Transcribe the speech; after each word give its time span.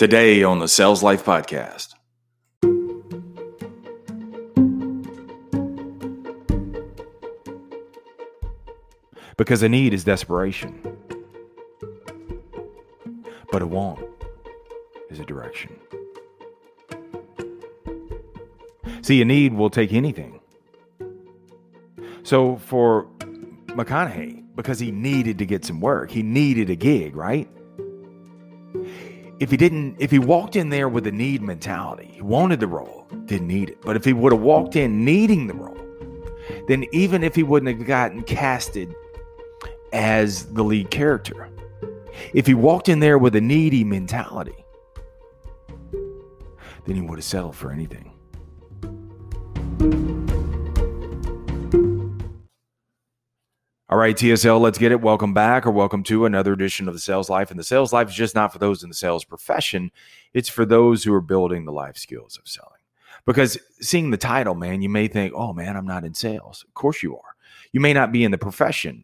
Today 0.00 0.42
on 0.42 0.60
the 0.60 0.66
Sales 0.66 1.02
Life 1.02 1.26
Podcast. 1.26 1.92
Because 9.36 9.62
a 9.62 9.68
need 9.68 9.92
is 9.92 10.02
desperation, 10.02 10.96
but 13.52 13.60
a 13.60 13.66
want 13.66 14.00
is 15.10 15.20
a 15.20 15.24
direction. 15.26 15.78
See, 19.02 19.20
a 19.20 19.26
need 19.26 19.52
will 19.52 19.68
take 19.68 19.92
anything. 19.92 20.40
So 22.22 22.56
for 22.56 23.06
McConaughey, 23.66 24.44
because 24.56 24.78
he 24.78 24.92
needed 24.92 25.36
to 25.36 25.44
get 25.44 25.66
some 25.66 25.82
work, 25.82 26.10
he 26.10 26.22
needed 26.22 26.70
a 26.70 26.74
gig, 26.74 27.14
right? 27.14 27.50
If 29.40 29.50
he 29.50 29.56
didn't, 29.56 29.96
if 29.98 30.10
he 30.10 30.18
walked 30.18 30.54
in 30.54 30.68
there 30.68 30.88
with 30.88 31.06
a 31.06 31.12
need 31.12 31.40
mentality, 31.40 32.10
he 32.12 32.20
wanted 32.20 32.60
the 32.60 32.66
role, 32.66 33.06
didn't 33.24 33.48
need 33.48 33.70
it. 33.70 33.80
But 33.80 33.96
if 33.96 34.04
he 34.04 34.12
would 34.12 34.32
have 34.32 34.42
walked 34.42 34.76
in 34.76 35.02
needing 35.02 35.46
the 35.46 35.54
role, 35.54 35.78
then 36.68 36.84
even 36.92 37.24
if 37.24 37.34
he 37.34 37.42
wouldn't 37.42 37.78
have 37.78 37.86
gotten 37.86 38.22
casted 38.22 38.94
as 39.94 40.44
the 40.52 40.62
lead 40.62 40.90
character, 40.90 41.48
if 42.34 42.46
he 42.46 42.52
walked 42.52 42.90
in 42.90 43.00
there 43.00 43.16
with 43.16 43.34
a 43.34 43.40
needy 43.40 43.82
mentality, 43.82 44.64
then 46.84 46.96
he 46.96 47.00
would 47.00 47.18
have 47.18 47.24
settled 47.24 47.56
for 47.56 47.72
anything. 47.72 48.12
All 53.90 53.98
right, 53.98 54.14
TSL, 54.14 54.60
let's 54.60 54.78
get 54.78 54.92
it. 54.92 55.00
Welcome 55.00 55.34
back 55.34 55.66
or 55.66 55.72
welcome 55.72 56.04
to 56.04 56.24
another 56.24 56.52
edition 56.52 56.86
of 56.86 56.94
the 56.94 57.00
Sales 57.00 57.28
Life. 57.28 57.50
And 57.50 57.58
the 57.58 57.64
Sales 57.64 57.92
Life 57.92 58.10
is 58.10 58.14
just 58.14 58.36
not 58.36 58.52
for 58.52 58.60
those 58.60 58.84
in 58.84 58.88
the 58.88 58.94
sales 58.94 59.24
profession, 59.24 59.90
it's 60.32 60.48
for 60.48 60.64
those 60.64 61.02
who 61.02 61.12
are 61.12 61.20
building 61.20 61.64
the 61.64 61.72
life 61.72 61.96
skills 61.96 62.38
of 62.38 62.46
selling. 62.46 62.70
Because 63.26 63.58
seeing 63.80 64.12
the 64.12 64.16
title, 64.16 64.54
man, 64.54 64.80
you 64.80 64.88
may 64.88 65.08
think, 65.08 65.32
oh, 65.34 65.52
man, 65.52 65.76
I'm 65.76 65.88
not 65.88 66.04
in 66.04 66.14
sales. 66.14 66.64
Of 66.68 66.72
course 66.74 67.02
you 67.02 67.16
are. 67.16 67.34
You 67.72 67.80
may 67.80 67.92
not 67.92 68.12
be 68.12 68.22
in 68.22 68.30
the 68.30 68.38
profession, 68.38 69.02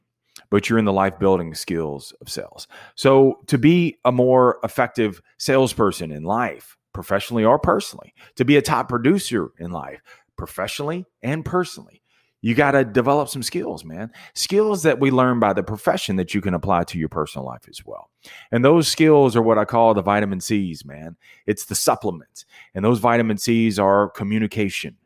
but 0.50 0.70
you're 0.70 0.78
in 0.78 0.84
the 0.84 0.92
life 0.92 1.18
building 1.18 1.52
skills 1.56 2.12
of 2.20 2.28
sales. 2.28 2.68
So 2.94 3.40
to 3.48 3.58
be 3.58 3.98
a 4.04 4.12
more 4.12 4.60
effective 4.62 5.20
salesperson 5.36 6.12
in 6.12 6.22
life, 6.22 6.76
professionally 6.92 7.44
or 7.44 7.58
personally, 7.58 8.14
to 8.36 8.44
be 8.44 8.56
a 8.56 8.62
top 8.62 8.88
producer 8.88 9.50
in 9.58 9.72
life, 9.72 10.00
professionally 10.36 11.06
and 11.24 11.44
personally, 11.44 12.02
you 12.42 12.54
got 12.54 12.72
to 12.72 12.84
develop 12.84 13.28
some 13.28 13.42
skills, 13.42 13.84
man. 13.84 14.10
Skills 14.34 14.82
that 14.82 15.00
we 15.00 15.10
learn 15.10 15.40
by 15.40 15.52
the 15.52 15.62
profession 15.62 16.16
that 16.16 16.34
you 16.34 16.40
can 16.40 16.54
apply 16.54 16.84
to 16.84 16.98
your 16.98 17.08
personal 17.08 17.46
life 17.46 17.66
as 17.68 17.84
well. 17.84 18.10
And 18.52 18.64
those 18.64 18.88
skills 18.88 19.34
are 19.34 19.42
what 19.42 19.58
I 19.58 19.64
call 19.64 19.94
the 19.94 20.02
vitamin 20.02 20.40
C's, 20.40 20.84
man. 20.84 21.16
It's 21.46 21.64
the 21.64 21.74
supplements. 21.74 22.44
And 22.74 22.84
those 22.84 22.98
vitamin 22.98 23.38
C's 23.38 23.78
are 23.78 24.10
communication, 24.10 24.96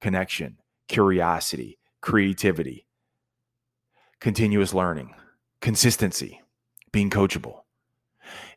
connection, 0.00 0.58
curiosity, 0.88 1.78
creativity, 2.00 2.86
continuous 4.20 4.74
learning, 4.74 5.14
consistency, 5.60 6.40
being 6.92 7.08
coachable, 7.08 7.60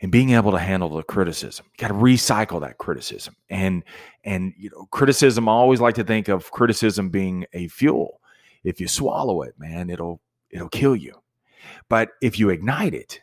and 0.02 0.12
being 0.12 0.32
able 0.32 0.52
to 0.52 0.60
handle 0.60 0.90
the 0.90 1.04
criticism. 1.04 1.66
You 1.72 1.88
got 1.88 1.94
to 1.94 1.94
recycle 1.94 2.60
that 2.62 2.78
criticism. 2.78 3.36
And 3.50 3.84
and 4.24 4.54
you 4.58 4.70
know, 4.72 4.88
criticism 4.92 5.48
I 5.48 5.52
always 5.52 5.80
like 5.80 5.96
to 5.96 6.04
think 6.04 6.28
of 6.28 6.52
criticism 6.52 7.10
being 7.10 7.46
a 7.54 7.68
fuel 7.68 8.20
if 8.64 8.80
you 8.80 8.88
swallow 8.88 9.42
it, 9.42 9.56
man, 9.58 9.90
it'll 9.90 10.22
it'll 10.50 10.70
kill 10.70 10.96
you. 10.96 11.22
But 11.90 12.10
if 12.22 12.40
you 12.40 12.50
ignite 12.50 12.94
it, 12.94 13.22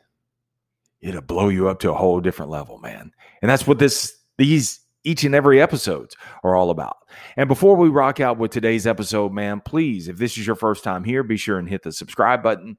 it'll 1.01 1.23
blow 1.23 1.49
you 1.49 1.69
up 1.69 1.81
to 1.81 1.91
a 1.91 1.97
whole 1.97 2.21
different 2.21 2.51
level, 2.51 2.79
man. 2.79 3.13
And 3.43 3.51
that's 3.51 3.67
what 3.67 3.79
this 3.79 4.17
these 4.39 4.81
each 5.05 5.25
and 5.25 5.35
every 5.35 5.61
episodes 5.61 6.17
are 6.45 6.55
all 6.55 6.71
about. 6.71 6.97
And 7.37 7.49
before 7.49 7.77
we 7.77 7.89
rock 7.89 8.21
out 8.21 8.39
with 8.39 8.51
today's 8.51 8.87
episode, 8.87 9.33
man, 9.33 9.61
please, 9.61 10.09
if 10.09 10.19
this 10.19 10.37
is 10.37 10.47
your 10.47 10.57
first 10.57 10.85
time 10.85 11.05
here, 11.05 11.23
be 11.23 11.37
sure 11.37 11.59
and 11.59 11.69
hit 11.69 11.83
the 11.83 11.93
subscribe 11.93 12.43
button. 12.43 12.77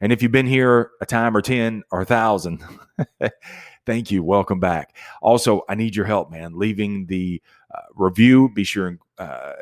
And 0.00 0.12
if 0.12 0.22
you've 0.22 0.32
been 0.32 0.46
here 0.46 0.90
a 1.00 1.06
time 1.06 1.36
or 1.36 1.40
10 1.40 1.82
or 1.90 2.02
a 2.02 2.04
thousand, 2.04 2.62
thank 3.86 4.10
you. 4.10 4.22
Welcome 4.22 4.60
back. 4.60 4.94
Also, 5.22 5.62
I 5.68 5.74
need 5.74 5.96
your 5.96 6.04
help, 6.04 6.30
man. 6.30 6.58
Leaving 6.58 7.06
the 7.06 7.40
uh, 7.74 7.80
review, 7.94 8.50
be 8.54 8.64
sure 8.64 8.88
and 8.88 8.98
uh, 9.18 9.52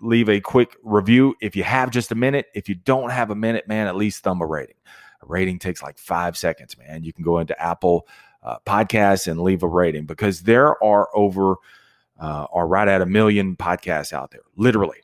leave 0.00 0.28
a 0.28 0.40
quick 0.40 0.76
review 0.82 1.34
if 1.40 1.56
you 1.56 1.64
have 1.64 1.90
just 1.90 2.12
a 2.12 2.14
minute. 2.14 2.46
If 2.54 2.68
you 2.68 2.74
don't 2.74 3.10
have 3.10 3.30
a 3.30 3.34
minute, 3.34 3.68
man, 3.68 3.86
at 3.86 3.96
least 3.96 4.22
thumb 4.22 4.40
a 4.40 4.46
rating. 4.46 4.76
A 5.22 5.26
rating 5.26 5.58
takes 5.58 5.82
like 5.82 5.98
five 5.98 6.36
seconds, 6.36 6.76
man. 6.78 7.04
You 7.04 7.12
can 7.12 7.24
go 7.24 7.38
into 7.38 7.60
Apple 7.60 8.06
uh, 8.42 8.58
Podcasts 8.66 9.26
and 9.26 9.40
leave 9.40 9.62
a 9.62 9.68
rating 9.68 10.06
because 10.06 10.42
there 10.42 10.82
are 10.82 11.08
over, 11.14 11.56
uh, 12.20 12.46
are 12.52 12.66
right 12.66 12.88
at 12.88 13.02
a 13.02 13.06
million 13.06 13.56
podcasts 13.56 14.12
out 14.12 14.30
there, 14.30 14.42
literally. 14.56 14.98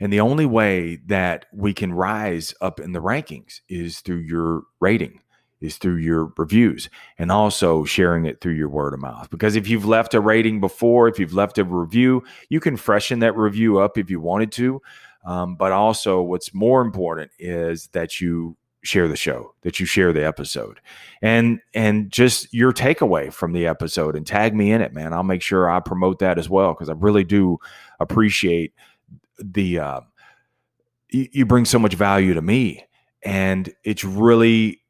And 0.00 0.12
the 0.12 0.20
only 0.20 0.46
way 0.46 0.96
that 1.06 1.46
we 1.52 1.74
can 1.74 1.92
rise 1.92 2.54
up 2.60 2.78
in 2.80 2.92
the 2.92 3.02
rankings 3.02 3.60
is 3.68 4.00
through 4.00 4.18
your 4.18 4.62
rating 4.80 5.20
is 5.60 5.76
through 5.76 5.96
your 5.96 6.32
reviews 6.36 6.88
and 7.18 7.32
also 7.32 7.84
sharing 7.84 8.26
it 8.26 8.40
through 8.40 8.52
your 8.52 8.68
word 8.68 8.94
of 8.94 9.00
mouth. 9.00 9.28
Because 9.30 9.56
if 9.56 9.68
you've 9.68 9.86
left 9.86 10.14
a 10.14 10.20
rating 10.20 10.60
before, 10.60 11.08
if 11.08 11.18
you've 11.18 11.34
left 11.34 11.58
a 11.58 11.64
review, 11.64 12.22
you 12.48 12.60
can 12.60 12.76
freshen 12.76 13.18
that 13.20 13.36
review 13.36 13.78
up 13.78 13.98
if 13.98 14.10
you 14.10 14.20
wanted 14.20 14.52
to. 14.52 14.80
Um, 15.24 15.56
but 15.56 15.72
also, 15.72 16.22
what's 16.22 16.54
more 16.54 16.80
important 16.80 17.30
is 17.38 17.88
that 17.88 18.20
you 18.20 18.56
share 18.82 19.08
the 19.08 19.16
show, 19.16 19.54
that 19.62 19.80
you 19.80 19.86
share 19.86 20.12
the 20.12 20.24
episode, 20.24 20.80
and 21.20 21.60
and 21.74 22.10
just 22.10 22.52
your 22.54 22.72
takeaway 22.72 23.32
from 23.32 23.52
the 23.52 23.66
episode, 23.66 24.16
and 24.16 24.26
tag 24.26 24.54
me 24.54 24.72
in 24.72 24.80
it, 24.80 24.94
man. 24.94 25.12
I'll 25.12 25.22
make 25.22 25.42
sure 25.42 25.68
I 25.68 25.80
promote 25.80 26.20
that 26.20 26.38
as 26.38 26.48
well 26.48 26.72
because 26.72 26.88
I 26.88 26.94
really 26.94 27.24
do 27.24 27.58
appreciate 28.00 28.72
the. 29.38 29.80
Uh, 29.80 30.00
you, 31.10 31.28
you 31.32 31.46
bring 31.46 31.64
so 31.64 31.78
much 31.78 31.94
value 31.94 32.34
to 32.34 32.42
me, 32.42 32.84
and 33.22 33.68
it's 33.84 34.04
really 34.04 34.80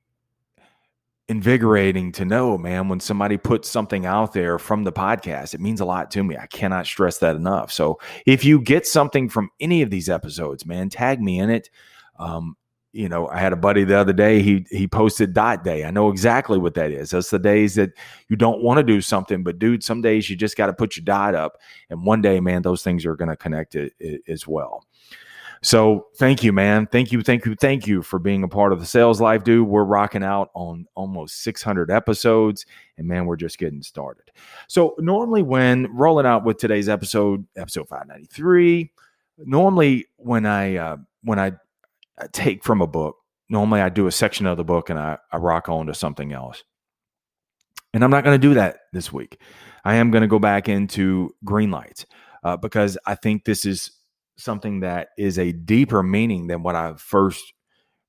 invigorating 1.28 2.10
to 2.12 2.24
know, 2.24 2.56
man, 2.56 2.88
when 2.88 3.00
somebody 3.00 3.36
puts 3.36 3.68
something 3.68 4.06
out 4.06 4.32
there 4.32 4.58
from 4.58 4.84
the 4.84 4.92
podcast. 4.92 5.54
It 5.54 5.60
means 5.60 5.80
a 5.80 5.84
lot 5.84 6.10
to 6.12 6.24
me. 6.24 6.36
I 6.36 6.46
cannot 6.46 6.86
stress 6.86 7.18
that 7.18 7.36
enough. 7.36 7.70
So 7.70 8.00
if 8.24 8.44
you 8.44 8.60
get 8.60 8.86
something 8.86 9.28
from 9.28 9.50
any 9.60 9.82
of 9.82 9.90
these 9.90 10.08
episodes, 10.08 10.64
man, 10.64 10.88
tag 10.88 11.20
me 11.20 11.38
in 11.38 11.50
it. 11.50 11.68
Um, 12.18 12.56
you 12.92 13.08
know, 13.08 13.28
I 13.28 13.38
had 13.38 13.52
a 13.52 13.56
buddy 13.56 13.84
the 13.84 13.98
other 13.98 14.14
day. 14.14 14.40
He 14.40 14.66
he 14.70 14.88
posted 14.88 15.34
dot 15.34 15.62
day. 15.62 15.84
I 15.84 15.90
know 15.90 16.08
exactly 16.08 16.58
what 16.58 16.72
that 16.74 16.90
is. 16.90 17.10
That's 17.10 17.28
the 17.28 17.38
days 17.38 17.74
that 17.74 17.90
you 18.28 18.36
don't 18.36 18.62
want 18.62 18.78
to 18.78 18.82
do 18.82 19.02
something, 19.02 19.44
but 19.44 19.58
dude, 19.58 19.84
some 19.84 20.00
days 20.00 20.30
you 20.30 20.36
just 20.36 20.56
got 20.56 20.66
to 20.66 20.72
put 20.72 20.96
your 20.96 21.04
dot 21.04 21.34
up, 21.34 21.58
and 21.90 22.06
one 22.06 22.22
day, 22.22 22.40
man, 22.40 22.62
those 22.62 22.82
things 22.82 23.04
are 23.04 23.14
going 23.14 23.28
to 23.28 23.36
connect 23.36 23.74
it, 23.74 23.92
it, 24.00 24.22
as 24.26 24.48
well. 24.48 24.84
So 25.62 26.06
thank 26.16 26.44
you, 26.44 26.52
man. 26.52 26.86
Thank 26.86 27.10
you, 27.10 27.22
thank 27.22 27.44
you, 27.44 27.54
thank 27.56 27.86
you 27.86 28.02
for 28.02 28.18
being 28.18 28.42
a 28.42 28.48
part 28.48 28.72
of 28.72 28.80
the 28.80 28.86
sales 28.86 29.20
life, 29.20 29.44
dude. 29.44 29.66
We're 29.66 29.84
rocking 29.84 30.22
out 30.22 30.50
on 30.54 30.86
almost 30.94 31.42
600 31.42 31.90
episodes, 31.90 32.64
and 32.96 33.08
man, 33.08 33.26
we're 33.26 33.36
just 33.36 33.58
getting 33.58 33.82
started. 33.82 34.30
So 34.68 34.94
normally, 34.98 35.42
when 35.42 35.86
rolling 35.92 36.26
out 36.26 36.44
with 36.44 36.58
today's 36.58 36.88
episode, 36.88 37.44
episode 37.56 37.88
593, 37.88 38.92
normally 39.38 40.06
when 40.16 40.46
I 40.46 40.76
uh, 40.76 40.96
when 41.22 41.38
I 41.38 41.52
take 42.32 42.64
from 42.64 42.80
a 42.80 42.86
book, 42.86 43.16
normally 43.48 43.80
I 43.80 43.88
do 43.88 44.06
a 44.06 44.12
section 44.12 44.46
of 44.46 44.56
the 44.56 44.64
book 44.64 44.90
and 44.90 44.98
I, 44.98 45.18
I 45.32 45.38
rock 45.38 45.68
on 45.68 45.86
to 45.86 45.94
something 45.94 46.32
else. 46.32 46.62
And 47.94 48.04
I'm 48.04 48.10
not 48.10 48.24
going 48.24 48.38
to 48.38 48.48
do 48.48 48.54
that 48.54 48.80
this 48.92 49.12
week. 49.12 49.40
I 49.84 49.94
am 49.94 50.10
going 50.10 50.22
to 50.22 50.28
go 50.28 50.38
back 50.38 50.68
into 50.68 51.34
Greenlights 51.44 52.04
uh, 52.44 52.56
because 52.56 52.98
I 53.06 53.14
think 53.14 53.44
this 53.44 53.64
is 53.64 53.92
something 54.38 54.80
that 54.80 55.08
is 55.18 55.38
a 55.38 55.52
deeper 55.52 56.02
meaning 56.02 56.46
than 56.46 56.62
what 56.62 56.76
I 56.76 56.94
first 56.96 57.52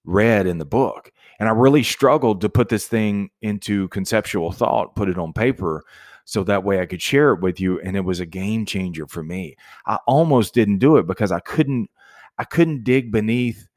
read 0.06 0.48
in 0.48 0.58
the 0.58 0.66
book. 0.66 1.12
And 1.40 1.50
I 1.50 1.52
really 1.52 1.84
struggled 1.84 2.42
to 2.42 2.50
put 2.50 2.70
this 2.70 2.88
thing 2.88 3.30
into 3.42 3.88
conceptual 3.90 4.52
thought, 4.52 4.96
put 4.96 5.10
it 5.10 5.18
on 5.18 5.34
paper 5.34 5.84
so 6.26 6.44
that 6.44 6.64
way 6.64 6.80
I 6.80 6.86
could 6.86 7.02
share 7.02 7.34
it 7.34 7.42
with 7.42 7.60
you 7.60 7.80
and 7.82 7.98
it 7.98 8.02
was 8.02 8.20
a 8.20 8.26
game 8.26 8.66
changer 8.66 9.08
for 9.08 9.24
me. 9.24 9.56
I 9.88 9.98
almost 10.06 10.54
didn't 10.54 10.78
do 10.78 10.98
it 10.98 11.08
because 11.08 11.32
I 11.32 11.40
couldn't 11.40 11.90
I 12.38 12.44
couldn't 12.44 12.84
dig 12.84 13.12
beneath 13.12 13.68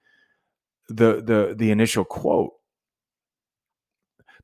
the 0.88 1.22
the 1.22 1.54
the 1.56 1.70
initial 1.70 2.04
quote. 2.04 2.52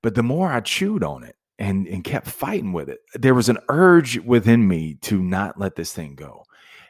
But 0.02 0.14
the 0.14 0.22
more 0.22 0.50
I 0.50 0.61
chewed 0.61 1.04
on 1.04 1.22
it 1.22 1.37
and 1.58 1.87
and 1.87 2.02
kept 2.02 2.28
fighting 2.28 2.72
with 2.72 2.88
it, 2.88 3.00
there 3.14 3.34
was 3.34 3.49
an 3.50 3.58
urge 3.69 4.19
within 4.20 4.66
me 4.66 4.94
to 5.02 5.22
not 5.22 5.58
let 5.58 5.76
this 5.76 5.93
thing 5.93 6.14
go. 6.14 6.44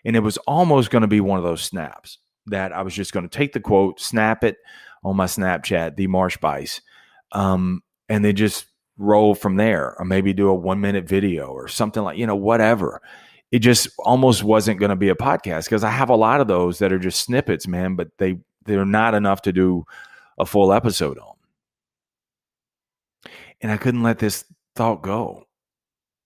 And 0.05 0.17
it 0.17 0.21
was 0.21 0.37
almost 0.39 0.91
going 0.91 1.03
to 1.03 1.09
be 1.09 1.21
one 1.21 1.39
of 1.39 1.45
those 1.45 1.62
snaps 1.62 2.19
that 2.47 2.73
I 2.73 2.83
was 2.83 2.95
just 2.95 3.12
going 3.12 3.29
to 3.29 3.37
take 3.37 3.53
the 3.53 3.61
quote, 3.61 4.00
snap 4.00 4.45
it 4.45 4.56
on 5.05 5.17
my 5.17 5.27
Snapchat, 5.27 5.97
the 5.97 6.06
Marsh 6.06 6.39
Buice, 6.39 6.81
um, 7.33 7.83
and 8.09 8.25
then 8.25 8.35
just 8.37 8.67
roll 8.97 9.35
from 9.35 9.56
there, 9.56 9.95
or 9.99 10.05
maybe 10.05 10.33
do 10.33 10.49
a 10.49 10.55
one 10.55 10.81
minute 10.81 11.09
video 11.09 11.47
or 11.49 11.69
something 11.69 12.03
like, 12.03 12.19
you 12.19 12.27
know, 12.27 12.37
whatever. 12.37 13.00
It 13.50 13.61
just 13.61 13.89
almost 14.00 14.45
wasn't 14.45 14.81
going 14.81 14.91
to 14.91 14.97
be 14.97 15.09
a 15.09 15.15
podcast 15.15 15.65
because 15.65 15.85
I 15.85 15.91
have 15.91 16.11
a 16.11 16.17
lot 16.17 16.41
of 16.41 16.49
those 16.49 16.79
that 16.81 16.93
are 16.93 16.99
just 16.99 17.21
snippets, 17.21 17.67
man, 17.67 17.95
but 17.95 18.09
they 18.19 18.39
they're 18.65 18.85
not 18.85 19.15
enough 19.15 19.43
to 19.43 19.53
do 19.53 19.85
a 20.39 20.45
full 20.45 20.73
episode 20.73 21.19
on. 21.19 21.35
And 23.61 23.73
I 23.73 23.77
couldn't 23.77 24.03
let 24.03 24.19
this 24.19 24.45
thought 24.77 25.03
go. 25.03 25.45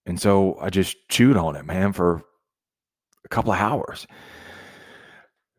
And 0.05 0.21
so 0.21 0.59
I 0.61 0.71
just 0.71 0.97
chewed 1.09 1.37
on 1.37 1.55
it, 1.55 1.65
man, 1.65 1.93
for 1.93 2.25
a 3.25 3.29
couple 3.29 3.53
of 3.53 3.59
hours. 3.59 4.07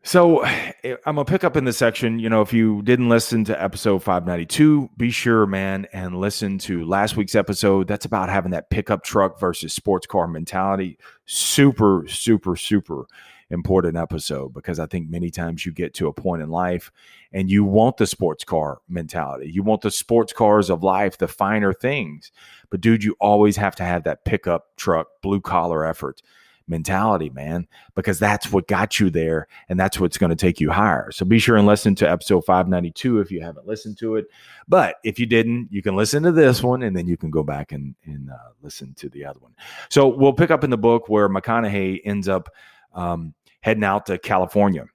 So 0.06 0.40
eh, 0.40 0.96
I'm 1.06 1.16
gonna 1.16 1.24
pick 1.24 1.44
up 1.44 1.56
in 1.56 1.64
this 1.64 1.78
section. 1.78 2.18
You 2.18 2.28
know, 2.28 2.42
if 2.42 2.52
you 2.52 2.82
didn't 2.82 3.08
listen 3.08 3.42
to 3.44 3.62
episode 3.62 4.02
592, 4.02 4.90
be 4.98 5.10
sure, 5.10 5.46
man, 5.46 5.86
and 5.94 6.20
listen 6.20 6.58
to 6.58 6.84
last 6.84 7.16
week's 7.16 7.34
episode. 7.34 7.88
That's 7.88 8.04
about 8.04 8.28
having 8.28 8.50
that 8.52 8.68
pickup 8.68 9.02
truck 9.02 9.40
versus 9.40 9.72
sports 9.72 10.06
car 10.06 10.26
mentality. 10.26 10.98
Super, 11.24 12.04
super, 12.06 12.54
super 12.54 13.06
important 13.48 13.96
episode 13.96 14.52
because 14.52 14.78
I 14.78 14.84
think 14.84 15.08
many 15.08 15.30
times 15.30 15.64
you 15.64 15.72
get 15.72 15.94
to 15.94 16.08
a 16.08 16.12
point 16.12 16.42
in 16.42 16.50
life 16.50 16.92
and 17.32 17.50
you 17.50 17.64
want 17.64 17.96
the 17.96 18.06
sports 18.06 18.44
car 18.44 18.80
mentality. 18.88 19.50
You 19.50 19.62
want 19.62 19.80
the 19.80 19.90
sports 19.90 20.34
cars 20.34 20.68
of 20.68 20.82
life, 20.82 21.16
the 21.16 21.28
finer 21.28 21.72
things. 21.72 22.30
But 22.68 22.82
dude, 22.82 23.04
you 23.04 23.16
always 23.20 23.56
have 23.56 23.74
to 23.76 23.84
have 23.84 24.04
that 24.04 24.26
pickup 24.26 24.76
truck, 24.76 25.08
blue 25.22 25.40
collar 25.40 25.86
effort 25.86 26.20
mentality, 26.66 27.30
man, 27.30 27.66
because 27.94 28.18
that's 28.18 28.50
what 28.50 28.68
got 28.68 28.98
you 28.98 29.10
there 29.10 29.48
and 29.68 29.78
that's 29.78 30.00
what's 30.00 30.18
going 30.18 30.30
to 30.30 30.36
take 30.36 30.60
you 30.60 30.70
higher. 30.70 31.10
So 31.12 31.24
be 31.24 31.38
sure 31.38 31.56
and 31.56 31.66
listen 31.66 31.94
to 31.96 32.10
episode 32.10 32.44
592 32.44 33.20
if 33.20 33.30
you 33.30 33.42
haven't 33.42 33.66
listened 33.66 33.98
to 33.98 34.16
it. 34.16 34.26
But 34.66 34.96
if 35.04 35.18
you 35.18 35.26
didn't, 35.26 35.68
you 35.70 35.82
can 35.82 35.96
listen 35.96 36.22
to 36.22 36.32
this 36.32 36.62
one 36.62 36.82
and 36.82 36.96
then 36.96 37.06
you 37.06 37.16
can 37.16 37.30
go 37.30 37.42
back 37.42 37.72
and, 37.72 37.94
and 38.04 38.30
uh, 38.30 38.50
listen 38.62 38.94
to 38.94 39.08
the 39.08 39.24
other 39.24 39.40
one. 39.40 39.54
So 39.90 40.08
we'll 40.08 40.32
pick 40.32 40.50
up 40.50 40.64
in 40.64 40.70
the 40.70 40.78
book 40.78 41.08
where 41.08 41.28
McConaughey 41.28 42.00
ends 42.04 42.28
up 42.28 42.48
um, 42.94 43.34
heading 43.60 43.84
out 43.84 44.06
to 44.06 44.18
California. 44.18 44.86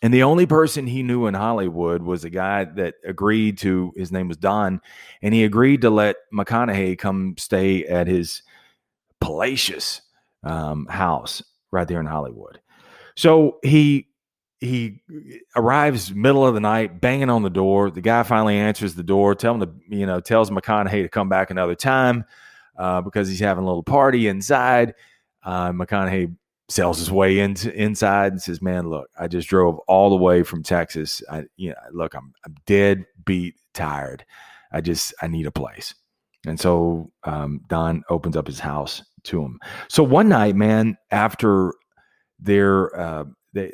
And 0.00 0.14
the 0.14 0.22
only 0.22 0.46
person 0.46 0.86
he 0.86 1.02
knew 1.02 1.26
in 1.26 1.34
Hollywood 1.34 2.02
was 2.02 2.22
a 2.22 2.30
guy 2.30 2.64
that 2.64 2.94
agreed 3.04 3.58
to, 3.58 3.92
his 3.96 4.12
name 4.12 4.28
was 4.28 4.36
Don, 4.36 4.80
and 5.22 5.34
he 5.34 5.42
agreed 5.42 5.80
to 5.80 5.90
let 5.90 6.16
McConaughey 6.32 6.96
come 6.96 7.34
stay 7.36 7.84
at 7.84 8.06
his 8.06 8.42
palatial 9.20 9.80
um, 10.42 10.86
house 10.86 11.42
right 11.70 11.86
there 11.86 12.00
in 12.00 12.06
Hollywood. 12.06 12.60
So 13.16 13.58
he 13.62 14.08
he 14.60 15.00
arrives 15.54 16.12
middle 16.12 16.46
of 16.46 16.54
the 16.54 16.60
night, 16.60 17.00
banging 17.00 17.30
on 17.30 17.42
the 17.42 17.50
door. 17.50 17.90
The 17.90 18.00
guy 18.00 18.22
finally 18.24 18.56
answers 18.56 18.94
the 18.94 19.04
door, 19.04 19.34
telling 19.34 19.60
the 19.60 19.72
you 19.88 20.06
know 20.06 20.20
tells 20.20 20.50
McConaughey 20.50 21.02
to 21.02 21.08
come 21.08 21.28
back 21.28 21.50
another 21.50 21.74
time 21.74 22.24
uh, 22.76 23.00
because 23.00 23.28
he's 23.28 23.40
having 23.40 23.64
a 23.64 23.66
little 23.66 23.82
party 23.82 24.26
inside. 24.28 24.94
Uh, 25.42 25.70
McConaughey 25.70 26.36
sells 26.68 26.98
his 26.98 27.10
way 27.10 27.38
into 27.38 27.72
inside 27.74 28.32
and 28.32 28.42
says, 28.42 28.60
"Man, 28.60 28.88
look, 28.88 29.08
I 29.18 29.28
just 29.28 29.48
drove 29.48 29.78
all 29.86 30.10
the 30.10 30.16
way 30.16 30.42
from 30.42 30.62
Texas. 30.62 31.22
I, 31.30 31.44
you 31.56 31.70
know, 31.70 31.76
look, 31.92 32.14
I'm 32.14 32.32
I'm 32.44 32.56
dead 32.66 33.06
beat, 33.24 33.54
tired. 33.74 34.24
I 34.72 34.80
just 34.80 35.14
I 35.22 35.28
need 35.28 35.46
a 35.46 35.52
place." 35.52 35.94
And 36.46 36.58
so 36.58 37.10
um, 37.24 37.60
Don 37.68 38.02
opens 38.10 38.36
up 38.36 38.46
his 38.46 38.60
house 38.60 39.02
to 39.24 39.42
him. 39.42 39.58
So 39.88 40.02
one 40.02 40.28
night, 40.28 40.56
man, 40.56 40.96
after 41.10 41.72
their 42.38 42.98
uh, 42.98 43.24
they 43.52 43.72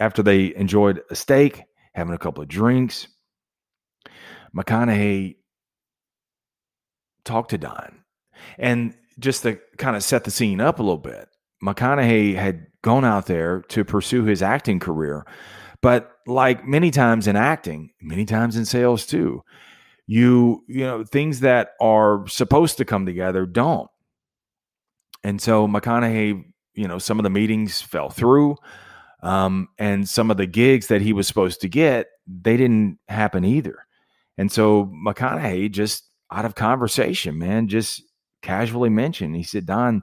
after 0.00 0.22
they 0.22 0.54
enjoyed 0.54 1.02
a 1.10 1.14
steak, 1.14 1.64
having 1.94 2.14
a 2.14 2.18
couple 2.18 2.42
of 2.42 2.48
drinks, 2.48 3.08
McConaughey 4.56 5.36
talked 7.24 7.50
to 7.50 7.58
Don, 7.58 8.04
and 8.58 8.94
just 9.18 9.42
to 9.42 9.58
kind 9.76 9.96
of 9.96 10.02
set 10.02 10.24
the 10.24 10.30
scene 10.30 10.60
up 10.60 10.78
a 10.78 10.82
little 10.82 10.96
bit, 10.96 11.28
McConaughey 11.62 12.34
had 12.34 12.66
gone 12.82 13.04
out 13.04 13.26
there 13.26 13.62
to 13.68 13.84
pursue 13.84 14.24
his 14.24 14.42
acting 14.42 14.78
career, 14.78 15.26
but 15.82 16.12
like 16.26 16.66
many 16.66 16.90
times 16.90 17.26
in 17.26 17.36
acting, 17.36 17.90
many 18.00 18.24
times 18.24 18.56
in 18.56 18.64
sales 18.64 19.06
too, 19.06 19.42
you 20.06 20.64
you 20.66 20.84
know 20.84 21.04
things 21.04 21.40
that 21.40 21.72
are 21.80 22.26
supposed 22.26 22.78
to 22.78 22.84
come 22.84 23.06
together 23.06 23.46
don't 23.46 23.88
and 25.24 25.40
so 25.40 25.66
McConaughey, 25.66 26.44
you 26.74 26.88
know, 26.88 26.98
some 26.98 27.18
of 27.18 27.24
the 27.24 27.30
meetings 27.30 27.80
fell 27.80 28.10
through. 28.10 28.56
Um, 29.22 29.68
and 29.78 30.08
some 30.08 30.30
of 30.30 30.36
the 30.36 30.46
gigs 30.46 30.86
that 30.88 31.02
he 31.02 31.12
was 31.12 31.26
supposed 31.26 31.60
to 31.62 31.68
get, 31.68 32.06
they 32.26 32.56
didn't 32.56 32.98
happen 33.08 33.44
either. 33.44 33.84
And 34.36 34.50
so 34.50 34.86
McConaughey 34.86 35.72
just 35.72 36.08
out 36.30 36.44
of 36.44 36.54
conversation, 36.54 37.36
man, 37.36 37.66
just 37.66 38.02
casually 38.42 38.90
mentioned, 38.90 39.34
he 39.34 39.42
said, 39.42 39.66
Don, 39.66 40.02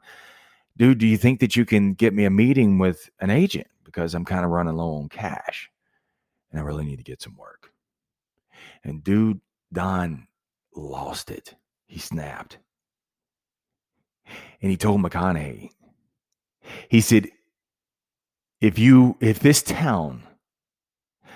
dude, 0.76 0.98
do 0.98 1.08
you 1.08 1.18
think 1.18 1.40
that 1.40 1.56
you 1.56 1.66
can 1.66 1.94
get 1.94 2.14
me 2.14 2.26
a 2.26 2.30
meeting 2.30 2.78
with 2.78 3.10
an 3.22 3.30
agent? 3.30 3.68
Because 3.86 4.14
I'm 4.14 4.26
kind 4.26 4.44
of 4.44 4.52
running 4.52 4.76
low 4.76 4.98
on 4.98 5.08
cash 5.08 5.70
and 6.52 6.60
I 6.60 6.64
really 6.64 6.86
need 6.86 6.98
to 6.98 7.04
get 7.04 7.22
some 7.22 7.38
work. 7.38 7.72
And 8.84 9.04
dude, 9.04 9.40
Don 9.72 10.28
lost 10.76 11.32
it. 11.32 11.56
He 11.88 12.00
snapped. 12.00 12.58
And 14.62 14.72
he 14.72 14.78
told 14.78 15.02
McConaughey, 15.02 15.70
he 16.90 17.02
said, 17.02 17.28
if 18.62 18.80
you 18.80 19.18
if 19.20 19.40
this 19.40 19.62
town 19.62 20.24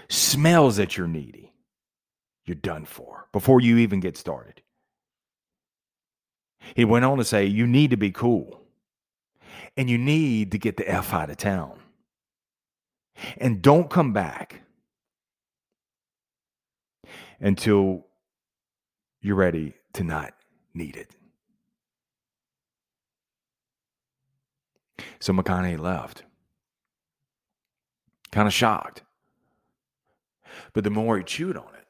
smells 0.07 0.77
that 0.77 0.97
you're 0.97 1.07
needy, 1.07 1.53
you're 2.45 2.55
done 2.55 2.85
for 2.85 3.27
before 3.31 3.61
you 3.61 3.77
even 3.77 3.99
get 3.99 4.17
started. 4.17 4.61
He 6.75 6.85
went 6.85 7.05
on 7.05 7.17
to 7.17 7.23
say, 7.23 7.45
you 7.45 7.67
need 7.67 7.91
to 7.91 7.97
be 7.97 8.11
cool. 8.11 8.61
And 9.77 9.89
you 9.89 9.97
need 9.97 10.51
to 10.51 10.57
get 10.57 10.77
the 10.77 10.89
F 10.89 11.13
out 11.13 11.29
of 11.29 11.37
town. 11.37 11.79
And 13.37 13.61
don't 13.61 13.89
come 13.89 14.13
back 14.13 14.61
until 17.39 18.05
you're 19.21 19.35
ready 19.35 19.73
to 19.93 20.03
not 20.03 20.33
need 20.73 20.95
it. 20.95 21.15
So 25.19 25.33
McConaughey 25.33 25.79
left. 25.79 26.23
Kind 28.31 28.47
of 28.47 28.53
shocked. 28.53 29.03
But 30.73 30.83
the 30.83 30.89
more 30.89 31.17
he 31.17 31.23
chewed 31.23 31.57
on 31.57 31.73
it, 31.75 31.87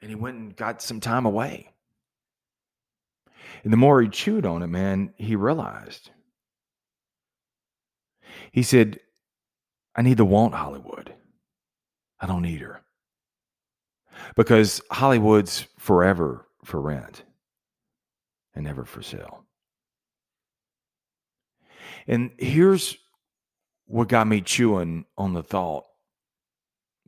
and 0.00 0.10
he 0.10 0.14
went 0.14 0.36
and 0.36 0.56
got 0.56 0.82
some 0.82 1.00
time 1.00 1.26
away. 1.26 1.70
And 3.62 3.72
the 3.72 3.78
more 3.78 4.00
he 4.02 4.08
chewed 4.08 4.46
on 4.46 4.62
it, 4.62 4.66
man, 4.66 5.12
he 5.16 5.36
realized. 5.36 6.10
He 8.52 8.62
said, 8.62 9.00
I 9.96 10.02
need 10.02 10.18
to 10.18 10.24
want 10.24 10.54
Hollywood. 10.54 11.14
I 12.20 12.26
don't 12.26 12.42
need 12.42 12.60
her. 12.60 12.82
Because 14.36 14.80
Hollywood's 14.90 15.66
forever 15.78 16.46
for 16.64 16.80
rent 16.80 17.24
and 18.54 18.64
never 18.64 18.84
for 18.84 19.02
sale. 19.02 19.44
And 22.06 22.30
here's 22.38 22.96
what 23.86 24.08
got 24.08 24.26
me 24.26 24.40
chewing 24.40 25.04
on 25.16 25.34
the 25.34 25.42
thought 25.42 25.84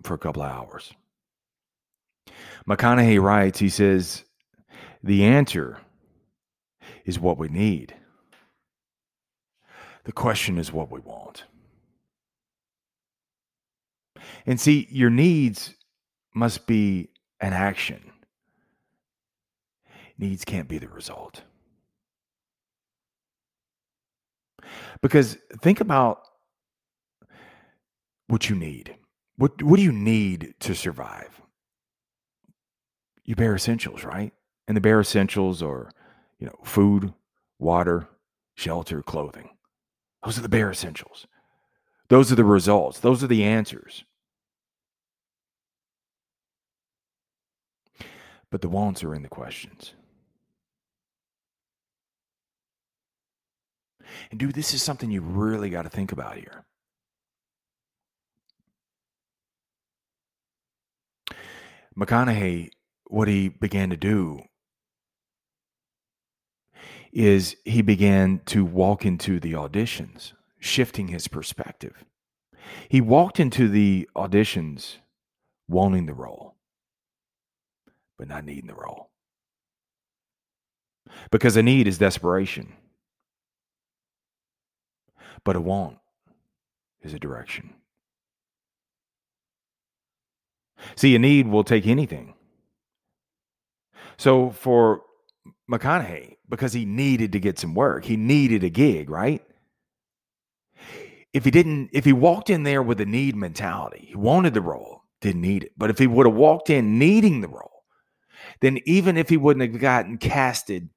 for 0.02 0.14
a 0.14 0.18
couple 0.18 0.42
of 0.42 0.50
hours. 0.50 0.92
McConaughey 2.68 3.20
writes, 3.20 3.58
he 3.58 3.68
says, 3.68 4.24
the 5.02 5.24
answer 5.24 5.78
is 7.04 7.18
what 7.18 7.38
we 7.38 7.48
need. 7.48 7.94
The 10.04 10.12
question 10.12 10.58
is 10.58 10.72
what 10.72 10.90
we 10.90 11.00
want. 11.00 11.44
And 14.44 14.60
see, 14.60 14.86
your 14.90 15.10
needs 15.10 15.74
must 16.34 16.66
be 16.66 17.10
an 17.40 17.52
action. 17.52 18.12
Needs 20.18 20.44
can't 20.44 20.68
be 20.68 20.78
the 20.78 20.88
result. 20.88 21.42
Because 25.02 25.36
think 25.60 25.80
about 25.80 26.20
what 28.28 28.48
you 28.48 28.56
need. 28.56 28.96
What 29.36 29.62
what 29.62 29.76
do 29.76 29.82
you 29.82 29.92
need 29.92 30.54
to 30.60 30.74
survive? 30.74 31.40
You 33.24 33.36
bare 33.36 33.54
essentials, 33.54 34.04
right? 34.04 34.32
And 34.68 34.76
the 34.76 34.80
bare 34.80 35.00
essentials 35.00 35.62
are, 35.62 35.90
you 36.38 36.46
know, 36.46 36.58
food, 36.64 37.12
water, 37.58 38.08
shelter, 38.54 39.02
clothing. 39.02 39.50
Those 40.24 40.38
are 40.38 40.42
the 40.42 40.48
bare 40.48 40.70
essentials. 40.70 41.26
Those 42.08 42.32
are 42.32 42.36
the 42.36 42.44
results. 42.44 43.00
Those 43.00 43.22
are 43.22 43.28
the 43.28 43.44
answers. 43.44 44.04
But 48.50 48.62
the 48.62 48.68
wants 48.68 49.02
are 49.04 49.14
in 49.14 49.22
the 49.22 49.28
questions. 49.28 49.94
And 54.30 54.40
dude, 54.40 54.54
this 54.54 54.74
is 54.74 54.82
something 54.82 55.10
you 55.10 55.20
really 55.22 55.70
got 55.70 55.82
to 55.82 55.90
think 55.90 56.12
about 56.12 56.36
here. 56.36 56.64
McConaughey, 61.98 62.70
what 63.06 63.28
he 63.28 63.48
began 63.48 63.90
to 63.90 63.96
do 63.96 64.42
is 67.12 67.56
he 67.64 67.82
began 67.82 68.40
to 68.46 68.64
walk 68.64 69.06
into 69.06 69.40
the 69.40 69.52
auditions, 69.52 70.32
shifting 70.60 71.08
his 71.08 71.28
perspective. 71.28 72.04
He 72.88 73.00
walked 73.00 73.40
into 73.40 73.68
the 73.68 74.08
auditions 74.16 74.96
wanting 75.68 76.06
the 76.06 76.14
role, 76.14 76.56
but 78.18 78.28
not 78.28 78.44
needing 78.44 78.66
the 78.68 78.74
role. 78.74 79.10
because 81.30 81.56
a 81.56 81.62
need 81.62 81.88
is 81.88 81.98
desperation, 81.98 82.72
but 85.46 85.56
a 85.56 85.60
want 85.60 85.96
is 87.02 87.14
a 87.14 87.18
direction. 87.18 87.72
See, 90.96 91.14
a 91.14 91.18
need 91.18 91.46
will 91.46 91.64
take 91.64 91.86
anything. 91.86 92.34
So 94.18 94.50
for 94.50 95.02
McConaughey, 95.70 96.34
because 96.48 96.72
he 96.72 96.84
needed 96.84 97.32
to 97.32 97.40
get 97.40 97.58
some 97.60 97.74
work, 97.74 98.04
he 98.04 98.16
needed 98.16 98.64
a 98.64 98.68
gig, 98.68 99.08
right? 99.08 99.42
If 101.32 101.44
he 101.44 101.50
didn't, 101.52 101.90
if 101.92 102.04
he 102.04 102.12
walked 102.12 102.50
in 102.50 102.64
there 102.64 102.82
with 102.82 103.00
a 103.00 103.06
need 103.06 103.36
mentality, 103.36 104.06
he 104.08 104.16
wanted 104.16 104.52
the 104.52 104.60
role, 104.60 105.02
didn't 105.20 105.42
need 105.42 105.64
it. 105.64 105.72
But 105.76 105.90
if 105.90 105.98
he 105.98 106.08
would 106.08 106.26
have 106.26 106.34
walked 106.34 106.70
in 106.70 106.98
needing 106.98 107.40
the 107.40 107.48
role, 107.48 107.84
then 108.60 108.80
even 108.84 109.16
if 109.16 109.28
he 109.28 109.36
wouldn't 109.36 109.70
have 109.70 109.80
gotten 109.80 110.18
casted 110.18 110.88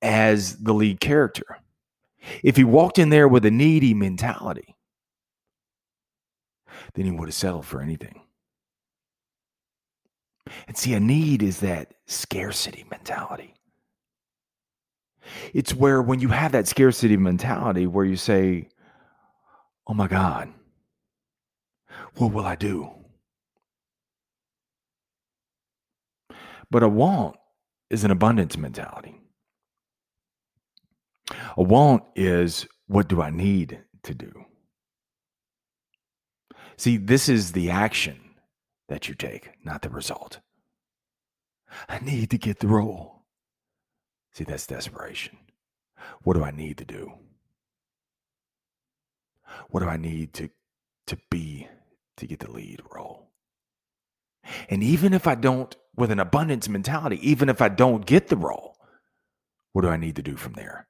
as 0.00 0.56
the 0.56 0.74
lead 0.74 0.98
character, 1.00 1.58
if 2.42 2.56
he 2.56 2.64
walked 2.64 2.98
in 2.98 3.10
there 3.10 3.28
with 3.28 3.44
a 3.44 3.50
needy 3.50 3.94
mentality, 3.94 4.76
then 6.94 7.04
he 7.04 7.10
would 7.10 7.28
have 7.28 7.34
settled 7.34 7.66
for 7.66 7.80
anything. 7.80 8.22
And 10.66 10.76
see, 10.76 10.94
a 10.94 11.00
need 11.00 11.42
is 11.42 11.60
that 11.60 11.94
scarcity 12.06 12.84
mentality. 12.90 13.54
It's 15.54 15.74
where 15.74 16.02
when 16.02 16.20
you 16.20 16.28
have 16.28 16.52
that 16.52 16.66
scarcity 16.66 17.16
mentality 17.16 17.86
where 17.86 18.04
you 18.04 18.16
say, 18.16 18.68
Oh 19.86 19.94
my 19.94 20.08
God, 20.08 20.52
what 22.16 22.32
will 22.32 22.44
I 22.44 22.56
do? 22.56 22.90
But 26.70 26.82
a 26.82 26.88
want 26.88 27.36
is 27.90 28.04
an 28.04 28.10
abundance 28.10 28.56
mentality. 28.56 29.21
A 31.56 31.62
want 31.62 32.02
is 32.14 32.66
what 32.86 33.08
do 33.08 33.22
I 33.22 33.30
need 33.30 33.80
to 34.02 34.14
do? 34.14 34.46
See, 36.76 36.96
this 36.96 37.28
is 37.28 37.52
the 37.52 37.70
action 37.70 38.18
that 38.88 39.08
you 39.08 39.14
take, 39.14 39.50
not 39.64 39.82
the 39.82 39.90
result. 39.90 40.40
I 41.88 41.98
need 42.00 42.30
to 42.30 42.38
get 42.38 42.58
the 42.58 42.68
role. 42.68 43.22
See, 44.32 44.44
that's 44.44 44.66
desperation. 44.66 45.38
What 46.22 46.34
do 46.34 46.44
I 46.44 46.50
need 46.50 46.78
to 46.78 46.84
do? 46.84 47.12
What 49.68 49.80
do 49.80 49.88
I 49.88 49.96
need 49.96 50.32
to, 50.34 50.50
to 51.06 51.18
be 51.30 51.68
to 52.16 52.26
get 52.26 52.40
the 52.40 52.50
lead 52.50 52.82
role? 52.94 53.30
And 54.68 54.82
even 54.82 55.14
if 55.14 55.26
I 55.26 55.34
don't, 55.34 55.74
with 55.94 56.10
an 56.10 56.18
abundance 56.18 56.68
mentality, 56.68 57.18
even 57.28 57.48
if 57.48 57.60
I 57.60 57.68
don't 57.68 58.06
get 58.06 58.28
the 58.28 58.36
role, 58.36 58.76
what 59.72 59.82
do 59.82 59.88
I 59.88 59.96
need 59.96 60.16
to 60.16 60.22
do 60.22 60.36
from 60.36 60.54
there? 60.54 60.88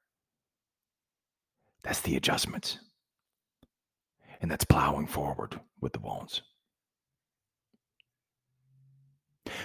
That's 1.85 2.01
the 2.01 2.17
adjustments. 2.17 2.79
And 4.41 4.51
that's 4.51 4.65
plowing 4.65 5.07
forward 5.07 5.61
with 5.81 5.93
the 5.93 5.99
bones. 5.99 6.43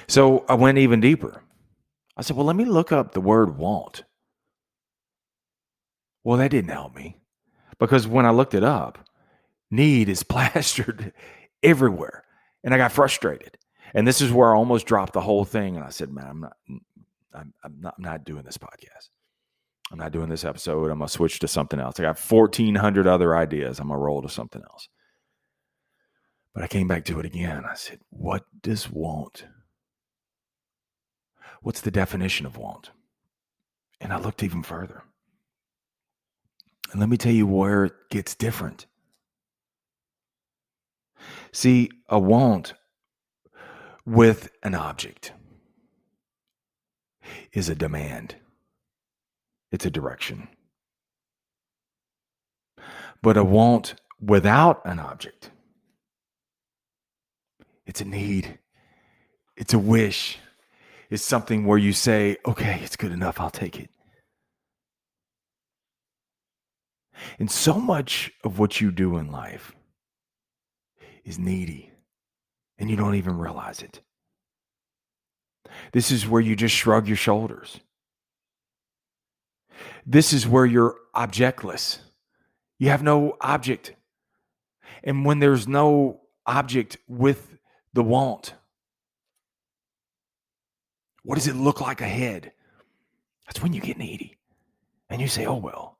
So 0.07 0.45
I 0.47 0.55
went 0.55 0.77
even 0.77 1.00
deeper. 1.00 1.43
I 2.15 2.21
said, 2.21 2.36
well, 2.36 2.45
let 2.45 2.55
me 2.55 2.65
look 2.65 2.91
up 2.91 3.13
the 3.13 3.21
word 3.21 3.57
want. 3.57 4.03
Well, 6.24 6.38
that 6.38 6.51
didn't 6.51 6.71
help 6.71 6.95
me 6.95 7.17
because 7.79 8.07
when 8.07 8.25
I 8.25 8.31
looked 8.31 8.53
it 8.53 8.63
up, 8.63 9.00
need 9.71 10.09
is 10.09 10.24
plastered 10.24 11.13
everywhere. 11.63 12.24
And 12.63 12.74
I 12.74 12.77
got 12.77 12.91
frustrated. 12.91 13.57
And 13.93 14.05
this 14.05 14.21
is 14.21 14.31
where 14.31 14.53
I 14.53 14.57
almost 14.57 14.86
dropped 14.86 15.13
the 15.13 15.21
whole 15.21 15.45
thing. 15.45 15.75
And 15.75 15.86
I 15.86 15.89
said, 15.89 16.12
man, 16.12 16.27
I'm 16.27 16.41
not, 16.41 16.53
I'm, 17.33 17.53
I'm 17.63 17.75
not, 17.79 17.95
I'm 17.97 18.03
not 18.03 18.25
doing 18.25 18.43
this 18.43 18.57
podcast. 18.57 19.09
I'm 19.91 20.00
not 20.00 20.12
doing 20.12 20.29
this 20.29 20.46
episode. 20.46 20.91
I'm 20.91 21.00
going 21.00 21.08
to 21.08 21.13
switch 21.13 21.39
to 21.39 21.48
something 21.48 21.79
else. 21.79 22.00
I 22.00 22.03
got 22.03 22.20
1,400 22.20 23.08
other 23.08 23.36
ideas. 23.36 23.79
I'm 23.79 23.88
going 23.88 24.00
to 24.00 24.03
roll 24.03 24.22
to 24.22 24.29
something 24.29 24.62
else. 24.62 24.89
But 26.53 26.63
I 26.63 26.67
came 26.67 26.88
back 26.88 27.06
to 27.06 27.20
it 27.20 27.25
again. 27.25 27.63
I 27.70 27.75
said, 27.75 28.00
what 28.10 28.44
does 28.62 28.89
want 28.89 29.46
What's 31.62 31.82
the 31.82 31.91
definition 31.91 32.46
of 32.46 32.58
want? 32.58 32.91
And 34.00 34.13
I 34.13 34.20
looked 34.20 34.44
even 34.44 34.63
further. 34.63 35.03
And 36.91 37.00
let 37.00 37.10
me 37.10 37.17
tell 37.17 37.34
you 37.34 37.48
where 37.48 37.86
it 37.86 37.94
gets 38.10 38.36
different. 38.36 38.86
See, 41.51 41.89
a 42.08 42.20
want 42.20 42.74
with 44.06 44.50
an 44.63 44.75
object 44.75 45.34
is 47.51 47.67
a 47.67 47.75
demand, 47.75 48.36
it's 49.71 49.86
a 49.86 49.91
direction. 49.91 50.47
But 53.21 53.38
a 53.38 53.43
want 53.43 53.95
without 54.21 54.81
an 54.86 55.00
object, 55.00 55.51
it's 57.86 58.01
a 58.01 58.05
need, 58.05 58.59
it's 59.55 59.74
a 59.74 59.79
wish, 59.79 60.38
it's 61.09 61.24
something 61.24 61.65
where 61.65 61.77
you 61.77 61.93
say, 61.93 62.38
okay, 62.45 62.79
it's 62.83 62.95
good 62.95 63.12
enough, 63.12 63.39
I'll 63.39 63.50
take 63.50 63.79
it. 63.79 63.89
And 67.39 67.50
so 67.50 67.79
much 67.79 68.31
of 68.43 68.59
what 68.59 68.79
you 68.79 68.91
do 68.91 69.17
in 69.17 69.31
life 69.31 69.74
is 71.25 71.39
needy, 71.39 71.91
and 72.77 72.89
you 72.89 72.95
don't 72.95 73.15
even 73.15 73.38
realize 73.38 73.81
it. 73.81 74.01
This 75.91 76.12
is 76.12 76.27
where 76.27 76.41
you 76.41 76.55
just 76.55 76.75
shrug 76.75 77.07
your 77.07 77.17
shoulders. 77.17 77.79
This 80.05 80.34
is 80.34 80.48
where 80.48 80.65
you're 80.65 80.96
objectless. 81.15 82.00
You 82.79 82.89
have 82.89 83.03
no 83.03 83.38
object. 83.41 83.93
And 85.03 85.25
when 85.25 85.39
there's 85.39 85.67
no 85.67 86.22
object 86.46 86.98
with 87.07 87.57
the 87.93 88.03
want, 88.03 88.53
what 91.24 91.36
does 91.36 91.48
it 91.48 91.55
look 91.55 91.81
like 91.81 92.01
ahead? 92.01 92.51
That's 93.46 93.62
when 93.62 93.74
you 93.74 93.81
get 93.81 93.98
needy 93.98 94.38
and 95.10 95.22
you 95.22 95.27
say, 95.27 95.46
oh, 95.46 95.57
well, 95.57 95.98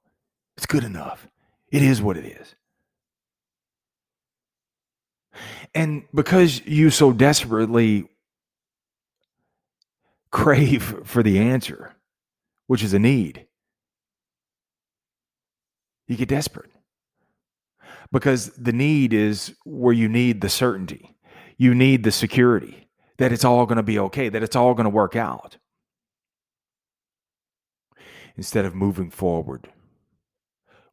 it's 0.56 0.66
good 0.66 0.84
enough. 0.84 1.28
It 1.72 1.82
is 1.82 2.02
what 2.02 2.18
it 2.18 2.26
is. 2.26 2.56
And 5.76 6.04
because 6.14 6.66
you 6.66 6.90
so 6.90 7.12
desperately 7.12 8.10
crave 10.32 11.02
for 11.06 11.24
the 11.24 11.40
answer, 11.40 11.94
which 12.68 12.84
is 12.84 12.94
a 12.94 13.00
need, 13.00 13.47
you 16.08 16.16
get 16.16 16.30
desperate. 16.30 16.72
Because 18.12 18.48
the 18.56 18.72
need 18.72 19.14
is 19.14 19.54
where 19.66 19.94
you 19.94 20.08
need 20.08 20.42
the 20.42 20.50
certainty, 20.50 21.16
you 21.58 21.76
need 21.76 22.04
the 22.04 22.12
security 22.12 22.88
that 23.18 23.32
it's 23.32 23.44
all 23.44 23.66
going 23.66 23.78
to 23.78 23.84
be 23.84 24.00
okay, 24.00 24.30
that 24.30 24.44
it's 24.44 24.56
all 24.56 24.74
going 24.74 24.86
to 24.86 24.90
work 24.90 25.16
out. 25.16 25.58
Instead 28.36 28.66
of 28.66 28.76
moving 28.76 29.10
forward 29.10 29.70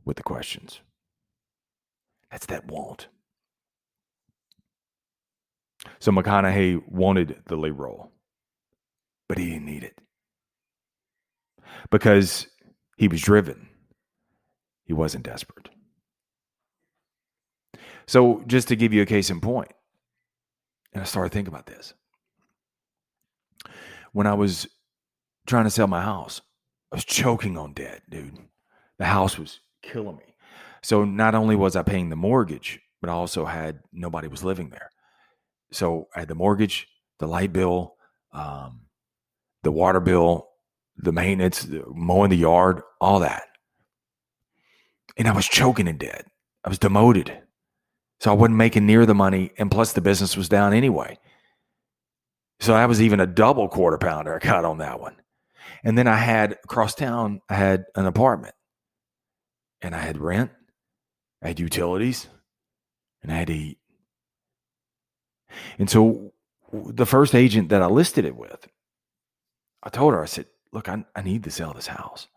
with 0.04 0.16
the 0.16 0.22
questions. 0.22 0.80
That's 2.30 2.46
that 2.46 2.66
want. 2.66 3.08
So 5.98 6.10
McConaughey 6.10 6.88
wanted 6.88 7.42
the 7.46 7.56
lead 7.56 7.72
role, 7.72 8.10
but 9.28 9.38
he 9.38 9.50
didn't 9.50 9.66
need 9.66 9.84
it 9.84 9.98
because 11.90 12.46
he 12.96 13.08
was 13.08 13.20
driven. 13.20 13.68
He 14.84 14.92
wasn't 14.92 15.24
desperate. 15.24 15.68
So, 18.06 18.42
just 18.46 18.68
to 18.68 18.76
give 18.76 18.92
you 18.92 19.02
a 19.02 19.06
case 19.06 19.30
in 19.30 19.40
point, 19.40 19.72
and 20.92 21.02
I 21.02 21.04
started 21.04 21.32
thinking 21.32 21.52
about 21.52 21.66
this 21.66 21.94
when 24.12 24.26
I 24.26 24.34
was 24.34 24.66
trying 25.46 25.64
to 25.64 25.70
sell 25.70 25.86
my 25.86 26.02
house. 26.02 26.40
I 26.92 26.96
was 26.96 27.04
choking 27.04 27.58
on 27.58 27.72
debt, 27.72 28.02
dude. 28.08 28.38
The 28.98 29.06
house 29.06 29.38
was 29.38 29.60
killing 29.82 30.16
me. 30.16 30.34
So 30.82 31.04
not 31.04 31.34
only 31.34 31.56
was 31.56 31.76
I 31.76 31.82
paying 31.82 32.10
the 32.10 32.16
mortgage, 32.16 32.80
but 33.00 33.10
I 33.10 33.14
also 33.14 33.44
had 33.44 33.80
nobody 33.92 34.28
was 34.28 34.44
living 34.44 34.70
there. 34.70 34.90
So 35.72 36.08
I 36.14 36.20
had 36.20 36.28
the 36.28 36.34
mortgage, 36.34 36.86
the 37.18 37.26
light 37.26 37.52
bill, 37.52 37.96
um, 38.32 38.82
the 39.62 39.72
water 39.72 40.00
bill, 40.00 40.48
the 40.96 41.12
maintenance, 41.12 41.62
the 41.62 41.84
mowing 41.92 42.30
the 42.30 42.36
yard, 42.36 42.82
all 43.00 43.20
that. 43.20 43.44
And 45.16 45.28
I 45.28 45.32
was 45.32 45.46
choking 45.46 45.86
in 45.86 45.98
debt. 45.98 46.26
I 46.64 46.68
was 46.68 46.78
demoted. 46.78 47.36
So 48.20 48.30
I 48.30 48.34
wasn't 48.34 48.56
making 48.56 48.86
near 48.86 49.06
the 49.06 49.14
money. 49.14 49.52
And 49.58 49.70
plus, 49.70 49.92
the 49.92 50.00
business 50.00 50.36
was 50.36 50.48
down 50.48 50.72
anyway. 50.72 51.18
So 52.60 52.72
that 52.72 52.88
was 52.88 53.02
even 53.02 53.20
a 53.20 53.26
double 53.26 53.68
quarter 53.68 53.98
pounder 53.98 54.34
I 54.34 54.38
got 54.38 54.64
on 54.64 54.78
that 54.78 55.00
one. 55.00 55.16
And 55.82 55.98
then 55.98 56.06
I 56.06 56.16
had 56.16 56.52
across 56.64 56.94
town, 56.94 57.42
I 57.48 57.54
had 57.54 57.84
an 57.94 58.06
apartment 58.06 58.54
and 59.82 59.94
I 59.94 59.98
had 59.98 60.18
rent, 60.18 60.50
I 61.42 61.48
had 61.48 61.60
utilities, 61.60 62.26
and 63.22 63.30
I 63.30 63.36
had 63.36 63.48
to 63.48 63.54
eat. 63.54 63.78
And 65.78 65.90
so 65.90 66.32
the 66.72 67.06
first 67.06 67.34
agent 67.34 67.68
that 67.68 67.82
I 67.82 67.86
listed 67.86 68.24
it 68.24 68.34
with, 68.34 68.66
I 69.82 69.90
told 69.90 70.14
her, 70.14 70.22
I 70.22 70.26
said, 70.26 70.46
look, 70.72 70.88
I, 70.88 71.04
I 71.14 71.22
need 71.22 71.44
to 71.44 71.50
sell 71.50 71.74
this 71.74 71.86
house. 71.86 72.28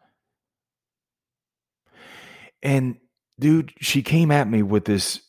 And 2.61 2.97
dude, 3.39 3.73
she 3.79 4.01
came 4.01 4.31
at 4.31 4.49
me 4.49 4.63
with 4.63 4.85
this 4.85 5.21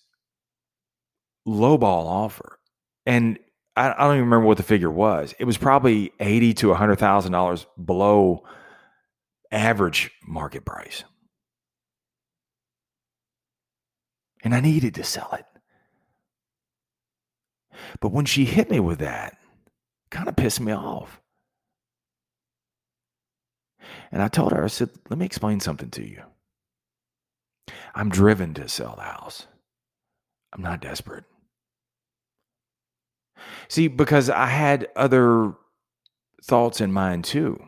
lowball 1.46 2.06
offer. 2.06 2.58
And 3.06 3.38
I, 3.76 3.92
I 3.92 4.04
don't 4.04 4.16
even 4.16 4.24
remember 4.24 4.46
what 4.46 4.56
the 4.56 4.62
figure 4.62 4.90
was. 4.90 5.34
It 5.38 5.44
was 5.44 5.58
probably 5.58 6.12
eighty 6.20 6.54
to 6.54 6.74
hundred 6.74 6.98
thousand 6.98 7.32
dollars 7.32 7.66
below 7.82 8.44
average 9.50 10.10
market 10.26 10.64
price. 10.64 11.04
And 14.44 14.54
I 14.54 14.60
needed 14.60 14.94
to 14.96 15.04
sell 15.04 15.30
it. 15.32 15.44
But 18.00 18.12
when 18.12 18.24
she 18.24 18.44
hit 18.44 18.70
me 18.70 18.80
with 18.80 18.98
that, 18.98 19.38
kind 20.10 20.28
of 20.28 20.36
pissed 20.36 20.60
me 20.60 20.72
off. 20.72 21.20
And 24.10 24.22
I 24.22 24.28
told 24.28 24.52
her, 24.52 24.64
I 24.64 24.68
said, 24.68 24.90
let 25.10 25.18
me 25.18 25.26
explain 25.26 25.60
something 25.60 25.90
to 25.90 26.06
you. 26.06 26.22
I'm 27.94 28.08
driven 28.08 28.54
to 28.54 28.68
sell 28.68 28.94
the 28.96 29.02
house. 29.02 29.46
I'm 30.52 30.62
not 30.62 30.80
desperate. 30.80 31.24
See, 33.68 33.88
because 33.88 34.30
I 34.30 34.46
had 34.46 34.88
other 34.96 35.54
thoughts 36.42 36.80
in 36.80 36.92
mind 36.92 37.24
too. 37.24 37.62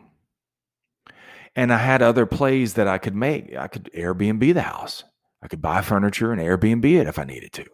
And 1.55 1.73
I 1.73 1.77
had 1.77 2.01
other 2.01 2.25
plays 2.25 2.75
that 2.75 2.87
I 2.87 2.97
could 2.97 3.15
make. 3.15 3.55
I 3.55 3.67
could 3.67 3.89
Airbnb 3.95 4.53
the 4.53 4.61
house. 4.61 5.03
I 5.43 5.47
could 5.47 5.61
buy 5.61 5.81
furniture 5.81 6.31
and 6.31 6.41
Airbnb 6.41 6.85
it 6.85 7.07
if 7.07 7.19
I 7.19 7.23
needed 7.23 7.51
to. 7.53 7.65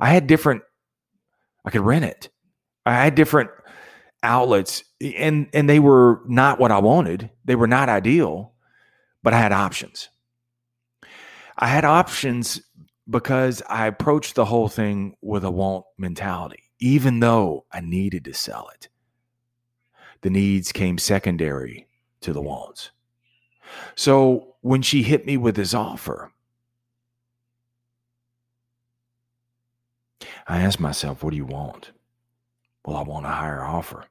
I 0.00 0.08
had 0.08 0.26
different, 0.26 0.62
I 1.64 1.70
could 1.70 1.82
rent 1.82 2.04
it. 2.04 2.30
I 2.84 2.94
had 2.94 3.14
different 3.14 3.50
outlets 4.22 4.82
and 5.00 5.48
and 5.52 5.68
they 5.68 5.78
were 5.78 6.22
not 6.26 6.58
what 6.58 6.72
I 6.72 6.78
wanted. 6.78 7.30
They 7.44 7.54
were 7.54 7.66
not 7.66 7.88
ideal, 7.88 8.52
but 9.22 9.32
I 9.32 9.38
had 9.38 9.52
options. 9.52 10.08
I 11.56 11.68
had 11.68 11.84
options 11.84 12.60
because 13.08 13.62
I 13.68 13.86
approached 13.86 14.34
the 14.34 14.44
whole 14.44 14.68
thing 14.68 15.16
with 15.20 15.44
a 15.44 15.50
want 15.50 15.84
mentality, 15.98 16.64
even 16.78 17.20
though 17.20 17.66
I 17.72 17.80
needed 17.80 18.24
to 18.24 18.34
sell 18.34 18.68
it. 18.74 18.88
The 20.22 20.30
needs 20.30 20.72
came 20.72 20.98
secondary 20.98 21.86
to 22.22 22.32
the 22.32 22.40
wants. 22.40 22.90
So 23.94 24.54
when 24.62 24.82
she 24.82 25.02
hit 25.02 25.26
me 25.26 25.36
with 25.36 25.56
this 25.56 25.74
offer, 25.74 26.32
I 30.46 30.60
asked 30.60 30.80
myself, 30.80 31.22
what 31.22 31.30
do 31.30 31.36
you 31.36 31.46
want? 31.46 31.90
Well, 32.84 32.96
I 32.96 33.02
want 33.02 33.26
a 33.26 33.30
higher 33.30 33.64
offer. 33.64 34.04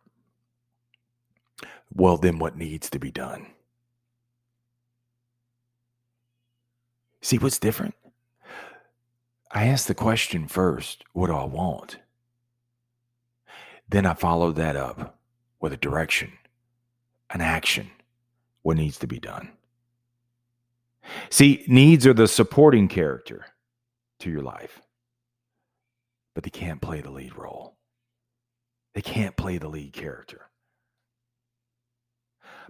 Well, 1.94 2.18
then 2.18 2.40
what 2.40 2.58
needs 2.58 2.90
to 2.90 3.00
be 3.00 3.12
done? 3.12 3.48
See 7.24 7.38
what's 7.38 7.58
different? 7.58 7.96
I 9.50 9.68
ask 9.68 9.88
the 9.88 9.96
question 9.96 10.48
first 10.48 11.06
what 11.14 11.28
do 11.28 11.34
I 11.34 11.46
want? 11.46 11.98
Then 13.88 14.06
I 14.06 14.14
follow 14.14 14.52
that 14.52 14.76
up 14.76 15.18
with 15.62 15.72
a 15.72 15.78
direction, 15.78 16.34
an 17.30 17.40
action, 17.40 17.90
what 18.62 18.76
needs 18.76 19.00
to 19.00 19.08
be 19.08 19.20
done. 19.20 19.52
See, 21.30 21.64
needs 21.68 22.06
are 22.06 22.14
the 22.14 22.28
supporting 22.28 22.90
character 22.90 23.46
to 24.20 24.30
your 24.30 24.42
life, 24.42 24.82
but 26.34 26.44
they 26.44 26.50
can't 26.50 26.82
play 26.82 27.00
the 27.00 27.12
lead 27.12 27.38
role. 27.38 27.78
They 28.96 29.02
can't 29.02 29.36
play 29.38 29.58
the 29.58 29.70
lead 29.70 29.94
character. 29.94 30.42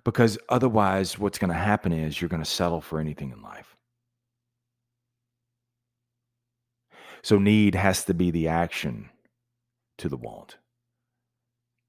Because 0.03 0.37
otherwise, 0.49 1.17
what's 1.17 1.39
going 1.39 1.51
to 1.51 1.57
happen 1.57 1.91
is 1.91 2.21
you're 2.21 2.29
going 2.29 2.43
to 2.43 2.49
settle 2.49 2.81
for 2.81 2.99
anything 2.99 3.31
in 3.31 3.41
life. 3.41 3.72
So, 7.23 7.39
need 7.39 7.75
has 7.75 8.03
to 8.05 8.13
be 8.13 8.31
the 8.31 8.47
action 8.47 9.09
to 9.97 10.09
the 10.09 10.17
want. 10.17 10.57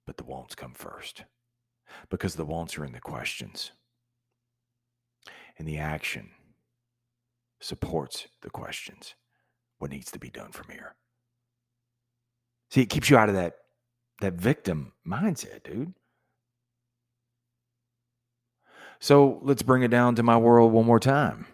But 0.07 0.17
the 0.17 0.25
wants 0.25 0.55
come 0.55 0.75
first 0.75 1.25
because 2.11 2.35
the 2.35 2.45
wants 2.45 2.79
are 2.79 2.85
in 2.85 2.93
the 2.93 3.01
questions. 3.01 3.73
And 5.59 5.67
the 5.67 5.79
action 5.79 6.31
supports 7.61 8.27
the 8.43 8.51
questions. 8.51 9.15
What 9.79 9.91
needs 9.91 10.11
to 10.11 10.19
be 10.19 10.31
done 10.31 10.53
from 10.53 10.71
here? 10.71 10.97
See, 12.71 12.83
it 12.83 12.91
keeps 12.91 13.11
you 13.11 13.17
out 13.17 13.29
of 13.29 13.35
that 13.35 13.55
that 14.21 14.35
victim 14.35 14.93
mindset, 15.07 15.65
dude. 15.65 15.95
So 19.01 19.41
let's 19.43 19.63
bring 19.63 19.83
it 19.83 19.89
down 19.89 20.15
to 20.15 20.23
my 20.23 20.37
world 20.37 20.73
one 20.73 20.87
more 20.87 21.01
time. 21.01 21.47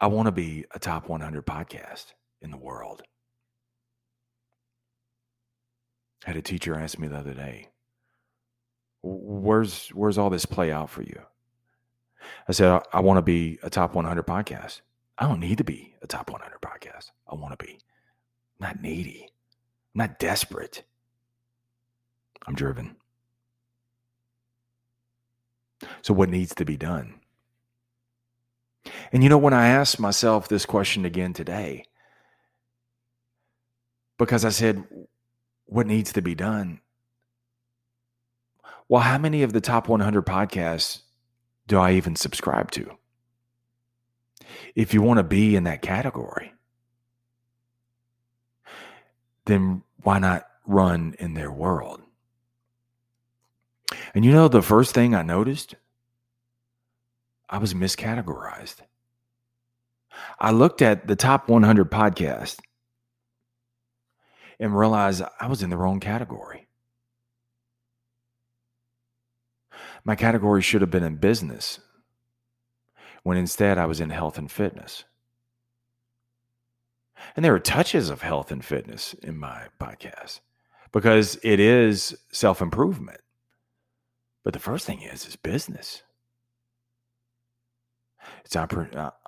I 0.00 0.06
want 0.06 0.26
to 0.26 0.32
be 0.32 0.64
a 0.72 0.78
top 0.78 1.08
100 1.08 1.44
podcast 1.44 2.12
in 2.40 2.50
the 2.50 2.56
world. 2.56 3.02
Had 6.24 6.36
a 6.36 6.42
teacher 6.42 6.74
ask 6.76 6.98
me 6.98 7.08
the 7.08 7.18
other 7.18 7.34
day, 7.34 7.68
"Where's 9.02 9.88
where's 9.88 10.18
all 10.18 10.30
this 10.30 10.46
play 10.46 10.70
out 10.70 10.90
for 10.90 11.02
you?" 11.02 11.20
I 12.48 12.52
said, 12.52 12.70
"I, 12.70 12.82
I 12.92 13.00
want 13.00 13.18
to 13.18 13.22
be 13.22 13.58
a 13.62 13.70
top 13.70 13.94
100 13.94 14.26
podcast. 14.26 14.82
I 15.16 15.26
don't 15.26 15.40
need 15.40 15.58
to 15.58 15.64
be 15.64 15.96
a 16.02 16.06
top 16.06 16.30
100 16.30 16.60
podcast. 16.60 17.10
I 17.26 17.34
want 17.34 17.58
to 17.58 17.64
be. 17.64 17.78
I'm 18.60 18.68
not 18.68 18.82
needy. 18.82 19.30
I'm 19.94 19.98
not 19.98 20.18
desperate. 20.18 20.84
I'm 22.46 22.54
driven." 22.54 22.96
So, 26.02 26.14
what 26.14 26.28
needs 26.28 26.54
to 26.56 26.64
be 26.64 26.76
done? 26.76 27.20
And 29.12 29.22
you 29.22 29.28
know, 29.28 29.38
when 29.38 29.54
I 29.54 29.68
asked 29.68 30.00
myself 30.00 30.48
this 30.48 30.66
question 30.66 31.04
again 31.04 31.32
today, 31.32 31.84
because 34.18 34.44
I 34.44 34.50
said, 34.50 34.84
what 35.66 35.86
needs 35.86 36.12
to 36.12 36.22
be 36.22 36.34
done? 36.34 36.80
Well, 38.88 39.02
how 39.02 39.18
many 39.18 39.42
of 39.42 39.52
the 39.52 39.60
top 39.60 39.88
100 39.88 40.24
podcasts 40.24 41.02
do 41.66 41.78
I 41.78 41.92
even 41.92 42.16
subscribe 42.16 42.70
to? 42.72 42.96
If 44.74 44.94
you 44.94 45.02
want 45.02 45.18
to 45.18 45.24
be 45.24 45.56
in 45.56 45.64
that 45.64 45.82
category, 45.82 46.54
then 49.44 49.82
why 50.02 50.18
not 50.18 50.46
run 50.66 51.14
in 51.18 51.34
their 51.34 51.50
world? 51.50 52.00
And 54.14 54.24
you 54.24 54.32
know, 54.32 54.48
the 54.48 54.62
first 54.62 54.94
thing 54.94 55.14
I 55.14 55.22
noticed, 55.22 55.74
I 57.48 57.58
was 57.58 57.74
miscategorized. 57.74 58.76
I 60.38 60.50
looked 60.50 60.82
at 60.82 61.06
the 61.06 61.16
top 61.16 61.48
100 61.48 61.90
podcast 61.90 62.58
and 64.58 64.76
realized 64.76 65.22
I 65.40 65.46
was 65.46 65.62
in 65.62 65.70
the 65.70 65.76
wrong 65.76 66.00
category. 66.00 66.66
My 70.04 70.14
category 70.14 70.62
should 70.62 70.80
have 70.80 70.90
been 70.90 71.04
in 71.04 71.16
business, 71.16 71.80
when 73.22 73.36
instead 73.36 73.78
I 73.78 73.86
was 73.86 74.00
in 74.00 74.10
health 74.10 74.38
and 74.38 74.50
fitness. 74.50 75.04
And 77.36 77.44
there 77.44 77.54
are 77.54 77.60
touches 77.60 78.10
of 78.10 78.22
health 78.22 78.50
and 78.50 78.64
fitness 78.64 79.14
in 79.14 79.36
my 79.36 79.66
podcast 79.80 80.40
because 80.92 81.38
it 81.42 81.60
is 81.60 82.16
self 82.32 82.62
improvement. 82.62 83.20
But 84.44 84.52
the 84.52 84.60
first 84.60 84.86
thing 84.86 85.02
is 85.02 85.26
is 85.26 85.36
business. 85.36 86.02
It's 88.44 88.56
uh, 88.56 88.66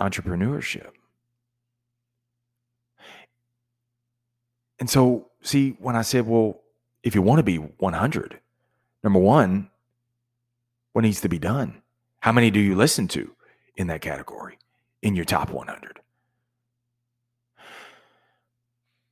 entrepreneurship. 0.00 0.90
And 4.78 4.88
so, 4.88 5.28
see, 5.42 5.76
when 5.78 5.94
I 5.94 6.02
said, 6.02 6.26
well, 6.26 6.60
if 7.02 7.14
you 7.14 7.22
want 7.22 7.38
to 7.38 7.42
be 7.42 7.56
100, 7.56 8.40
number 9.04 9.18
one, 9.18 9.70
what 10.92 11.02
needs 11.02 11.20
to 11.20 11.28
be 11.28 11.38
done? 11.38 11.82
How 12.20 12.32
many 12.32 12.50
do 12.50 12.60
you 12.60 12.74
listen 12.74 13.08
to 13.08 13.34
in 13.76 13.86
that 13.88 14.00
category 14.00 14.58
in 15.02 15.16
your 15.16 15.24
top 15.24 15.50
100? 15.50 16.00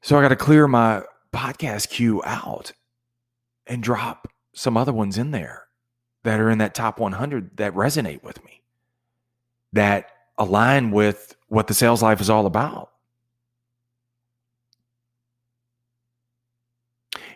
So 0.00 0.18
I 0.18 0.22
got 0.22 0.28
to 0.28 0.36
clear 0.36 0.66
my 0.66 1.02
podcast 1.32 1.90
queue 1.90 2.22
out 2.24 2.72
and 3.66 3.82
drop 3.82 4.28
some 4.54 4.76
other 4.76 4.92
ones 4.92 5.18
in 5.18 5.30
there 5.30 5.66
that 6.22 6.40
are 6.40 6.50
in 6.50 6.58
that 6.58 6.74
top 6.74 6.98
100 6.98 7.56
that 7.58 7.74
resonate 7.74 8.22
with 8.22 8.42
me, 8.44 8.62
that 9.72 10.10
align 10.38 10.90
with 10.90 11.36
what 11.48 11.66
the 11.66 11.74
sales 11.74 12.02
life 12.02 12.20
is 12.20 12.30
all 12.30 12.46
about. 12.46 12.90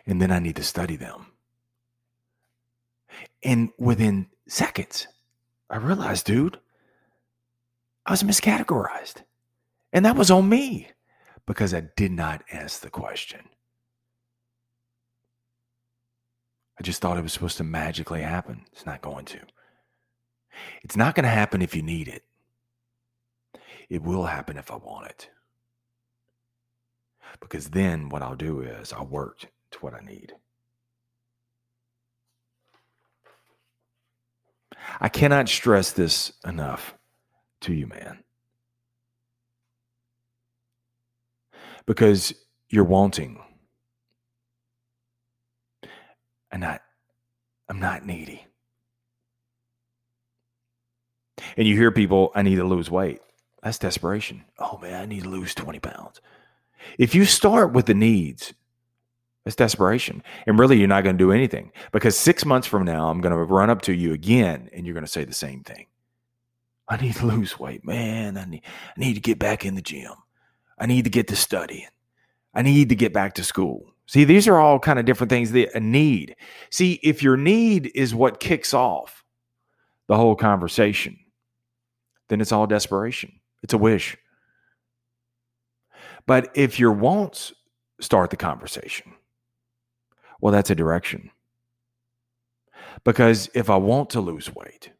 And 0.06 0.20
then 0.20 0.32
I 0.32 0.38
need 0.38 0.56
to 0.56 0.64
study 0.64 0.96
them. 0.96 1.26
And 3.42 3.70
within 3.78 4.26
seconds, 4.48 5.06
I 5.70 5.76
realized, 5.76 6.26
dude, 6.26 6.58
I 8.04 8.10
was 8.10 8.22
miscategorized. 8.22 9.22
And 9.92 10.04
that 10.04 10.16
was 10.16 10.30
on 10.30 10.48
me 10.48 10.88
because 11.46 11.72
I 11.72 11.82
did 11.96 12.12
not 12.12 12.42
ask 12.52 12.80
the 12.80 12.90
question 12.90 13.48
I 16.78 16.82
just 16.82 17.00
thought 17.00 17.16
it 17.16 17.22
was 17.22 17.32
supposed 17.32 17.58
to 17.58 17.64
magically 17.64 18.22
happen. 18.22 18.66
It's 18.72 18.86
not 18.86 19.02
going 19.02 19.24
to. 19.26 19.38
It's 20.82 20.96
not 20.96 21.14
going 21.14 21.24
to 21.24 21.30
happen 21.30 21.62
if 21.62 21.74
you 21.74 21.82
need 21.82 22.08
it. 22.08 22.24
It 23.88 24.02
will 24.02 24.26
happen 24.26 24.56
if 24.56 24.70
I 24.70 24.76
want 24.76 25.06
it. 25.06 25.28
Because 27.40 27.70
then 27.70 28.08
what 28.08 28.22
I'll 28.22 28.36
do 28.36 28.60
is 28.60 28.92
I'll 28.92 29.06
work 29.06 29.46
to 29.72 29.78
what 29.78 29.94
I 29.94 30.00
need. 30.00 30.32
I 35.00 35.08
cannot 35.08 35.48
stress 35.48 35.92
this 35.92 36.32
enough 36.46 36.94
to 37.62 37.72
you, 37.72 37.86
man. 37.86 38.24
Because 41.86 42.34
you're 42.68 42.84
wanting. 42.84 43.40
And 46.50 46.60
not 46.60 46.82
I'm 47.68 47.80
not 47.80 48.04
needy. 48.04 48.46
And 51.56 51.66
you 51.66 51.76
hear 51.76 51.90
people, 51.90 52.32
I 52.34 52.42
need 52.42 52.56
to 52.56 52.64
lose 52.64 52.90
weight. 52.90 53.20
That's 53.62 53.78
desperation. 53.78 54.44
Oh 54.58 54.78
man, 54.82 55.00
I 55.00 55.06
need 55.06 55.22
to 55.22 55.28
lose 55.28 55.54
20 55.54 55.78
pounds. 55.80 56.20
If 56.98 57.14
you 57.14 57.24
start 57.24 57.72
with 57.72 57.86
the 57.86 57.94
needs, 57.94 58.52
that's 59.44 59.56
desperation. 59.56 60.22
And 60.46 60.58
really, 60.58 60.78
you're 60.78 60.88
not 60.88 61.04
going 61.04 61.16
to 61.16 61.24
do 61.24 61.32
anything 61.32 61.72
because 61.92 62.16
six 62.16 62.44
months 62.44 62.66
from 62.66 62.84
now, 62.84 63.08
I'm 63.08 63.20
going 63.20 63.32
to 63.32 63.38
run 63.38 63.70
up 63.70 63.82
to 63.82 63.92
you 63.92 64.12
again 64.12 64.68
and 64.72 64.86
you're 64.86 64.94
going 64.94 65.06
to 65.06 65.10
say 65.10 65.24
the 65.24 65.34
same 65.34 65.62
thing. 65.62 65.86
I 66.88 66.96
need 66.96 67.16
to 67.16 67.26
lose 67.26 67.58
weight, 67.58 67.84
man. 67.84 68.36
I 68.36 68.44
need, 68.44 68.62
I 68.64 69.00
need 69.00 69.14
to 69.14 69.20
get 69.20 69.38
back 69.38 69.64
in 69.64 69.74
the 69.74 69.82
gym. 69.82 70.12
I 70.78 70.86
need 70.86 71.04
to 71.04 71.10
get 71.10 71.28
to 71.28 71.36
studying. 71.36 71.88
I 72.54 72.62
need 72.62 72.88
to 72.90 72.96
get 72.96 73.12
back 73.12 73.34
to 73.34 73.44
school. 73.44 73.92
See, 74.06 74.24
these 74.24 74.46
are 74.46 74.58
all 74.58 74.78
kind 74.78 74.98
of 74.98 75.04
different 75.04 75.30
things 75.30 75.52
that 75.52 75.74
a 75.74 75.80
need. 75.80 76.36
See, 76.70 77.00
if 77.02 77.22
your 77.22 77.36
need 77.36 77.90
is 77.94 78.14
what 78.14 78.40
kicks 78.40 78.74
off 78.74 79.24
the 80.08 80.16
whole 80.16 80.36
conversation, 80.36 81.18
then 82.32 82.40
it's 82.40 82.50
all 82.50 82.66
desperation. 82.66 83.30
It's 83.62 83.74
a 83.74 83.78
wish. 83.78 84.16
But 86.24 86.50
if 86.54 86.80
your 86.80 86.90
wants 86.90 87.52
start 88.00 88.30
the 88.30 88.38
conversation, 88.38 89.12
well, 90.40 90.50
that's 90.50 90.70
a 90.70 90.74
direction. 90.74 91.30
Because 93.04 93.50
if 93.52 93.68
I 93.68 93.76
want 93.76 94.08
to 94.10 94.22
lose 94.22 94.54
weight, 94.54 94.92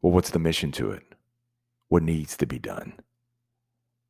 well, 0.00 0.10
what's 0.12 0.30
the 0.30 0.38
mission 0.38 0.72
to 0.72 0.90
it? 0.92 1.02
What 1.88 2.02
needs 2.02 2.34
to 2.38 2.46
be 2.46 2.58
done? 2.58 2.94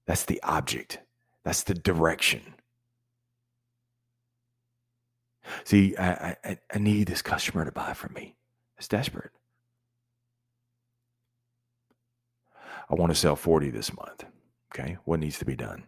That's 0.06 0.26
the 0.26 0.40
object, 0.44 1.00
that's 1.42 1.64
the 1.64 1.74
direction. 1.74 2.54
See, 5.64 5.96
I, 5.96 6.36
I, 6.44 6.58
I 6.72 6.78
need 6.78 7.08
this 7.08 7.22
customer 7.22 7.64
to 7.64 7.72
buy 7.72 7.94
from 7.94 8.12
me. 8.14 8.36
It's 8.76 8.86
desperate. 8.86 9.32
I 12.90 12.94
want 12.94 13.10
to 13.10 13.16
sell 13.16 13.36
40 13.36 13.70
this 13.70 13.94
month. 13.94 14.24
Okay. 14.72 14.96
What 15.04 15.20
needs 15.20 15.38
to 15.38 15.44
be 15.44 15.56
done? 15.56 15.84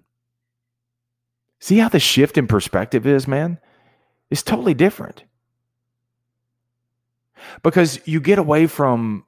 See 1.59 1.79
how 1.79 1.89
the 1.89 2.01
shift 2.01 2.39
in 2.39 2.47
perspective 2.47 3.07
is, 3.07 3.29
man? 3.29 3.59
It's 4.31 4.43
totally 4.43 4.75
different. 4.75 5.25
Because 7.63 8.01
you 8.07 8.21
get 8.21 8.39
away 8.39 8.67
from 8.67 9.25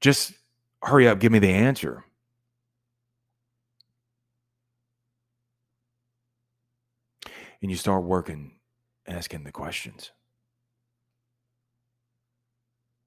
just 0.00 0.32
hurry 0.82 1.08
up, 1.08 1.18
give 1.18 1.32
me 1.32 1.38
the 1.38 1.50
answer. 1.50 2.04
And 7.62 7.70
you 7.70 7.76
start 7.76 8.02
working, 8.04 8.52
asking 9.06 9.44
the 9.44 9.52
questions. 9.52 10.10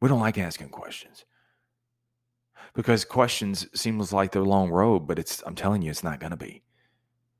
We 0.01 0.09
don't 0.09 0.19
like 0.19 0.37
asking 0.37 0.69
questions 0.69 1.25
because 2.73 3.05
questions 3.05 3.67
seems 3.73 4.13
like 4.13 4.31
the 4.31 4.41
long 4.41 4.69
road, 4.69 5.07
but 5.07 5.19
it's 5.19 5.43
I'm 5.45 5.55
telling 5.55 5.81
you, 5.81 5.89
it's 5.89 6.03
not 6.03 6.19
going 6.19 6.31
to 6.31 6.37
be. 6.37 6.63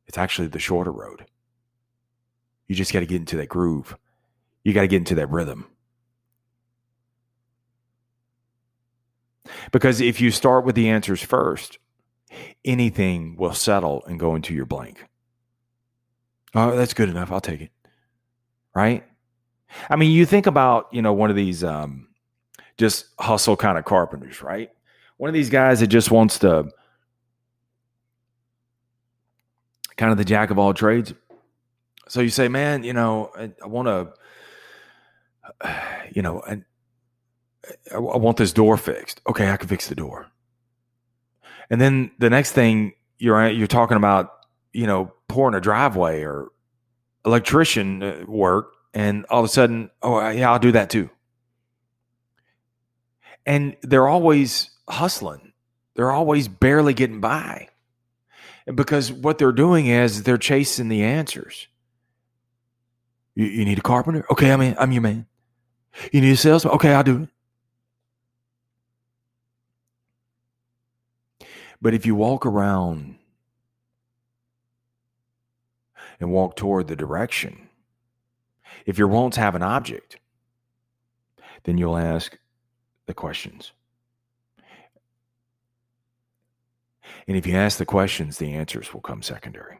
It's 0.07 0.17
actually 0.17 0.47
the 0.47 0.59
shorter 0.59 0.91
road. 0.91 1.25
You 2.67 2.75
just 2.75 2.93
got 2.93 3.01
to 3.01 3.05
get 3.05 3.17
into 3.17 3.37
that 3.37 3.49
groove. 3.49 3.97
You 4.63 4.73
got 4.73 4.81
to 4.81 4.87
get 4.87 4.97
into 4.97 5.15
that 5.15 5.29
rhythm. 5.29 5.67
Because 9.71 10.01
if 10.01 10.19
you 10.19 10.31
start 10.31 10.65
with 10.65 10.75
the 10.75 10.89
answers 10.89 11.21
first, 11.21 11.77
anything 12.65 13.35
will 13.37 13.53
settle 13.53 14.03
and 14.05 14.19
go 14.19 14.35
into 14.35 14.53
your 14.53 14.65
blank. 14.65 15.05
Oh, 16.53 16.75
that's 16.75 16.93
good 16.93 17.09
enough. 17.09 17.31
I'll 17.31 17.41
take 17.41 17.61
it. 17.61 17.71
Right? 18.75 19.03
I 19.89 19.95
mean, 19.95 20.11
you 20.11 20.25
think 20.25 20.47
about, 20.47 20.87
you 20.91 21.01
know, 21.01 21.13
one 21.13 21.29
of 21.29 21.35
these 21.35 21.63
um, 21.63 22.07
just 22.77 23.05
hustle 23.19 23.55
kind 23.55 23.77
of 23.77 23.85
carpenters, 23.85 24.41
right? 24.41 24.69
One 25.17 25.29
of 25.29 25.33
these 25.33 25.49
guys 25.49 25.79
that 25.81 25.87
just 25.87 26.11
wants 26.11 26.39
to 26.39 26.69
kind 29.97 30.11
of 30.11 30.17
the 30.17 30.25
jack 30.25 30.51
of 30.51 30.59
all 30.59 30.73
trades. 30.73 31.13
So 32.07 32.21
you 32.21 32.29
say, 32.29 32.47
man, 32.47 32.83
you 32.83 32.93
know, 32.93 33.31
I, 33.35 33.51
I 33.61 33.67
want 33.67 33.87
to, 33.87 34.13
you 36.13 36.21
know, 36.21 36.41
I, 36.47 36.61
I 37.93 37.97
want 37.99 38.37
this 38.37 38.53
door 38.53 38.77
fixed. 38.77 39.21
Okay, 39.27 39.49
I 39.49 39.57
can 39.57 39.67
fix 39.67 39.87
the 39.87 39.95
door. 39.95 40.27
And 41.69 41.81
then 41.81 42.11
the 42.17 42.29
next 42.29 42.53
thing 42.53 42.93
you're 43.17 43.49
you're 43.49 43.67
talking 43.67 43.97
about, 43.97 44.31
you 44.71 44.87
know, 44.87 45.11
pouring 45.27 45.55
a 45.55 45.59
driveway 45.59 46.21
or 46.23 46.49
electrician 47.25 48.03
uh, 48.03 48.23
work, 48.25 48.73
and 48.93 49.25
all 49.29 49.39
of 49.39 49.45
a 49.45 49.49
sudden, 49.49 49.89
oh 50.01 50.29
yeah, 50.29 50.49
I'll 50.49 50.59
do 50.59 50.71
that 50.71 50.89
too. 50.89 51.09
And 53.45 53.75
they're 53.81 54.07
always 54.07 54.69
hustling. 54.89 55.53
They're 55.95 56.11
always 56.11 56.47
barely 56.47 56.93
getting 56.93 57.21
by. 57.21 57.69
Because 58.73 59.11
what 59.11 59.37
they're 59.37 59.51
doing 59.51 59.87
is 59.87 60.23
they're 60.23 60.37
chasing 60.37 60.89
the 60.89 61.03
answers. 61.03 61.67
You, 63.35 63.45
you 63.45 63.65
need 63.65 63.77
a 63.77 63.81
carpenter? 63.81 64.25
Okay, 64.31 64.51
I'm 64.51 64.61
in, 64.61 64.75
I'm 64.77 64.91
your 64.91 65.01
man. 65.01 65.25
You 66.11 66.21
need 66.21 66.31
a 66.31 66.37
salesman? 66.37 66.73
Okay, 66.75 66.93
I'll 66.93 67.03
do 67.03 67.23
it. 67.23 67.29
But 71.81 71.93
if 71.93 72.05
you 72.05 72.15
walk 72.15 72.45
around 72.45 73.15
and 76.19 76.31
walk 76.31 76.55
toward 76.55 76.87
the 76.87 76.95
direction, 76.95 77.69
if 78.85 78.97
your 78.97 79.07
wants 79.07 79.37
have 79.37 79.55
an 79.55 79.63
object, 79.63 80.17
then 81.63 81.77
you'll 81.77 81.97
ask 81.97 82.37
the 83.05 83.13
questions. 83.13 83.71
And 87.27 87.37
if 87.37 87.45
you 87.45 87.55
ask 87.55 87.77
the 87.77 87.85
questions, 87.85 88.37
the 88.37 88.53
answers 88.53 88.93
will 88.93 89.01
come 89.01 89.21
secondary, 89.21 89.79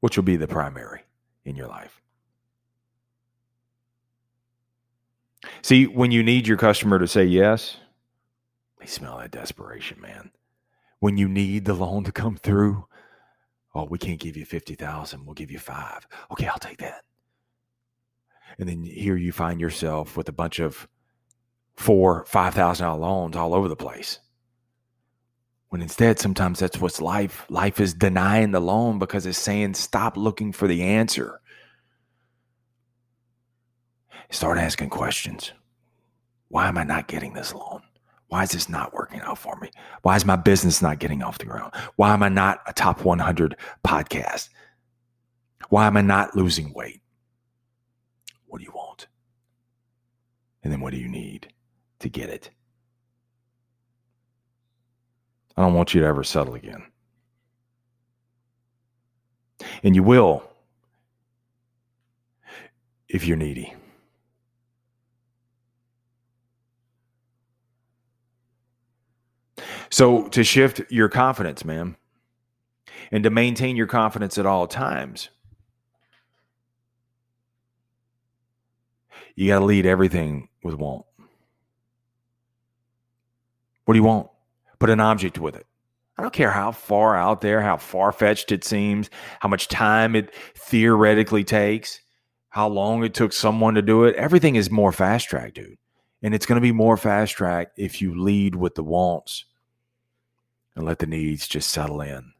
which 0.00 0.16
will 0.16 0.24
be 0.24 0.36
the 0.36 0.48
primary 0.48 1.02
in 1.44 1.56
your 1.56 1.68
life. 1.68 2.00
See, 5.62 5.86
when 5.86 6.10
you 6.12 6.22
need 6.22 6.46
your 6.46 6.56
customer 6.56 6.98
to 6.98 7.08
say 7.08 7.24
yes, 7.24 7.78
they 8.78 8.86
smell 8.86 9.18
that 9.18 9.30
desperation, 9.30 10.00
man. 10.00 10.30
When 11.00 11.16
you 11.16 11.28
need 11.28 11.64
the 11.64 11.74
loan 11.74 12.04
to 12.04 12.12
come 12.12 12.36
through, 12.36 12.86
oh, 13.74 13.84
we 13.84 13.98
can't 13.98 14.20
give 14.20 14.36
you 14.36 14.44
50,000, 14.44 15.24
we'll 15.24 15.34
give 15.34 15.50
you 15.50 15.58
5. 15.58 16.06
Okay, 16.32 16.46
I'll 16.46 16.58
take 16.58 16.78
that. 16.78 17.02
And 18.58 18.68
then 18.68 18.82
here 18.82 19.16
you 19.16 19.32
find 19.32 19.60
yourself 19.60 20.16
with 20.16 20.28
a 20.28 20.32
bunch 20.32 20.58
of 20.58 20.88
four, 21.74 22.24
five 22.26 22.54
thousand 22.54 22.86
dollar 22.86 23.00
loans 23.00 23.36
all 23.36 23.54
over 23.54 23.68
the 23.68 23.76
place. 23.76 24.20
When 25.72 25.80
instead, 25.80 26.18
sometimes 26.18 26.58
that's 26.58 26.82
what's 26.82 27.00
life. 27.00 27.46
Life 27.48 27.80
is 27.80 27.94
denying 27.94 28.50
the 28.50 28.60
loan 28.60 28.98
because 28.98 29.24
it's 29.24 29.38
saying, 29.38 29.72
stop 29.72 30.18
looking 30.18 30.52
for 30.52 30.68
the 30.68 30.82
answer. 30.82 31.40
Start 34.28 34.58
asking 34.58 34.90
questions. 34.90 35.50
Why 36.48 36.68
am 36.68 36.76
I 36.76 36.84
not 36.84 37.08
getting 37.08 37.32
this 37.32 37.54
loan? 37.54 37.80
Why 38.28 38.42
is 38.42 38.50
this 38.50 38.68
not 38.68 38.92
working 38.92 39.22
out 39.22 39.38
for 39.38 39.56
me? 39.60 39.70
Why 40.02 40.14
is 40.14 40.26
my 40.26 40.36
business 40.36 40.82
not 40.82 40.98
getting 40.98 41.22
off 41.22 41.38
the 41.38 41.46
ground? 41.46 41.72
Why 41.96 42.12
am 42.12 42.22
I 42.22 42.28
not 42.28 42.60
a 42.66 42.74
top 42.74 43.02
100 43.02 43.56
podcast? 43.82 44.50
Why 45.70 45.86
am 45.86 45.96
I 45.96 46.02
not 46.02 46.36
losing 46.36 46.74
weight? 46.74 47.00
What 48.44 48.58
do 48.58 48.64
you 48.64 48.72
want? 48.72 49.06
And 50.62 50.70
then 50.70 50.82
what 50.82 50.92
do 50.92 50.98
you 50.98 51.08
need 51.08 51.50
to 52.00 52.10
get 52.10 52.28
it? 52.28 52.50
I 55.56 55.62
don't 55.62 55.74
want 55.74 55.94
you 55.94 56.00
to 56.00 56.06
ever 56.06 56.24
settle 56.24 56.54
again. 56.54 56.84
And 59.82 59.94
you 59.94 60.02
will 60.02 60.42
if 63.08 63.26
you're 63.26 63.36
needy. 63.36 63.74
So, 69.90 70.26
to 70.28 70.42
shift 70.42 70.80
your 70.90 71.10
confidence, 71.10 71.66
man, 71.66 71.96
and 73.10 73.22
to 73.24 73.30
maintain 73.30 73.76
your 73.76 73.86
confidence 73.86 74.38
at 74.38 74.46
all 74.46 74.66
times, 74.66 75.28
you 79.36 79.48
got 79.48 79.58
to 79.58 79.64
lead 79.66 79.84
everything 79.84 80.48
with 80.62 80.74
want. 80.76 81.04
What 83.84 83.92
do 83.92 83.98
you 83.98 84.04
want? 84.04 84.28
Put 84.82 84.90
an 84.90 84.98
object 84.98 85.38
with 85.38 85.54
it. 85.54 85.64
I 86.18 86.22
don't 86.22 86.32
care 86.34 86.50
how 86.50 86.72
far 86.72 87.14
out 87.14 87.40
there, 87.40 87.62
how 87.62 87.76
far 87.76 88.10
fetched 88.10 88.50
it 88.50 88.64
seems, 88.64 89.10
how 89.38 89.48
much 89.48 89.68
time 89.68 90.16
it 90.16 90.34
theoretically 90.56 91.44
takes, 91.44 92.00
how 92.48 92.66
long 92.66 93.04
it 93.04 93.14
took 93.14 93.32
someone 93.32 93.74
to 93.74 93.82
do 93.82 94.02
it. 94.02 94.16
Everything 94.16 94.56
is 94.56 94.72
more 94.72 94.90
fast 94.90 95.28
track, 95.28 95.54
dude. 95.54 95.78
And 96.20 96.34
it's 96.34 96.46
going 96.46 96.56
to 96.56 96.60
be 96.60 96.72
more 96.72 96.96
fast 96.96 97.36
track 97.36 97.70
if 97.76 98.02
you 98.02 98.20
lead 98.20 98.56
with 98.56 98.74
the 98.74 98.82
wants 98.82 99.44
and 100.74 100.84
let 100.84 100.98
the 100.98 101.06
needs 101.06 101.46
just 101.46 101.70
settle 101.70 102.00
in. 102.00 102.32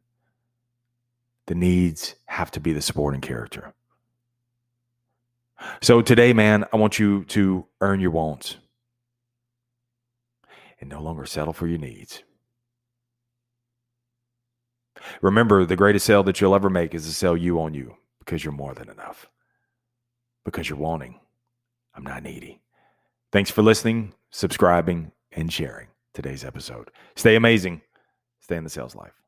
The 1.47 1.55
needs 1.55 2.17
have 2.27 2.51
to 2.51 2.61
be 2.61 2.73
the 2.73 2.83
supporting 2.83 3.21
character. 3.21 3.73
So 5.81 6.03
today, 6.03 6.33
man, 6.33 6.65
I 6.73 6.77
want 6.77 6.99
you 6.99 7.23
to 7.27 7.67
earn 7.81 8.01
your 8.01 8.11
wants 8.11 8.57
and 10.81 10.91
no 10.91 11.01
longer 11.01 11.25
settle 11.25 11.53
for 11.53 11.69
your 11.69 11.79
needs. 11.79 12.25
Remember, 15.21 15.65
the 15.65 15.77
greatest 15.77 16.07
sale 16.07 16.23
that 16.25 16.41
you'll 16.41 16.55
ever 16.55 16.71
make 16.71 16.95
is 16.95 17.07
to 17.07 17.13
sell 17.13 17.37
you 17.37 17.61
on 17.61 17.75
you 17.75 17.97
because 18.19 18.45
you're 18.45 18.53
more 18.53 18.75
than 18.75 18.89
enough. 18.89 19.29
Because 20.45 20.69
you're 20.69 20.79
wanting. 20.79 21.21
I'm 21.95 22.05
not 22.05 22.23
needy. 22.23 22.61
Thanks 23.31 23.51
for 23.51 23.63
listening, 23.63 24.15
subscribing, 24.31 25.13
and 25.31 25.53
sharing 25.53 25.89
today's 26.15 26.45
episode. 26.45 26.91
Stay 27.17 27.37
amazing. 27.37 27.83
Stay 28.41 28.57
in 28.57 28.65
the 28.65 28.71
sales 28.71 28.95
life. 28.95 29.22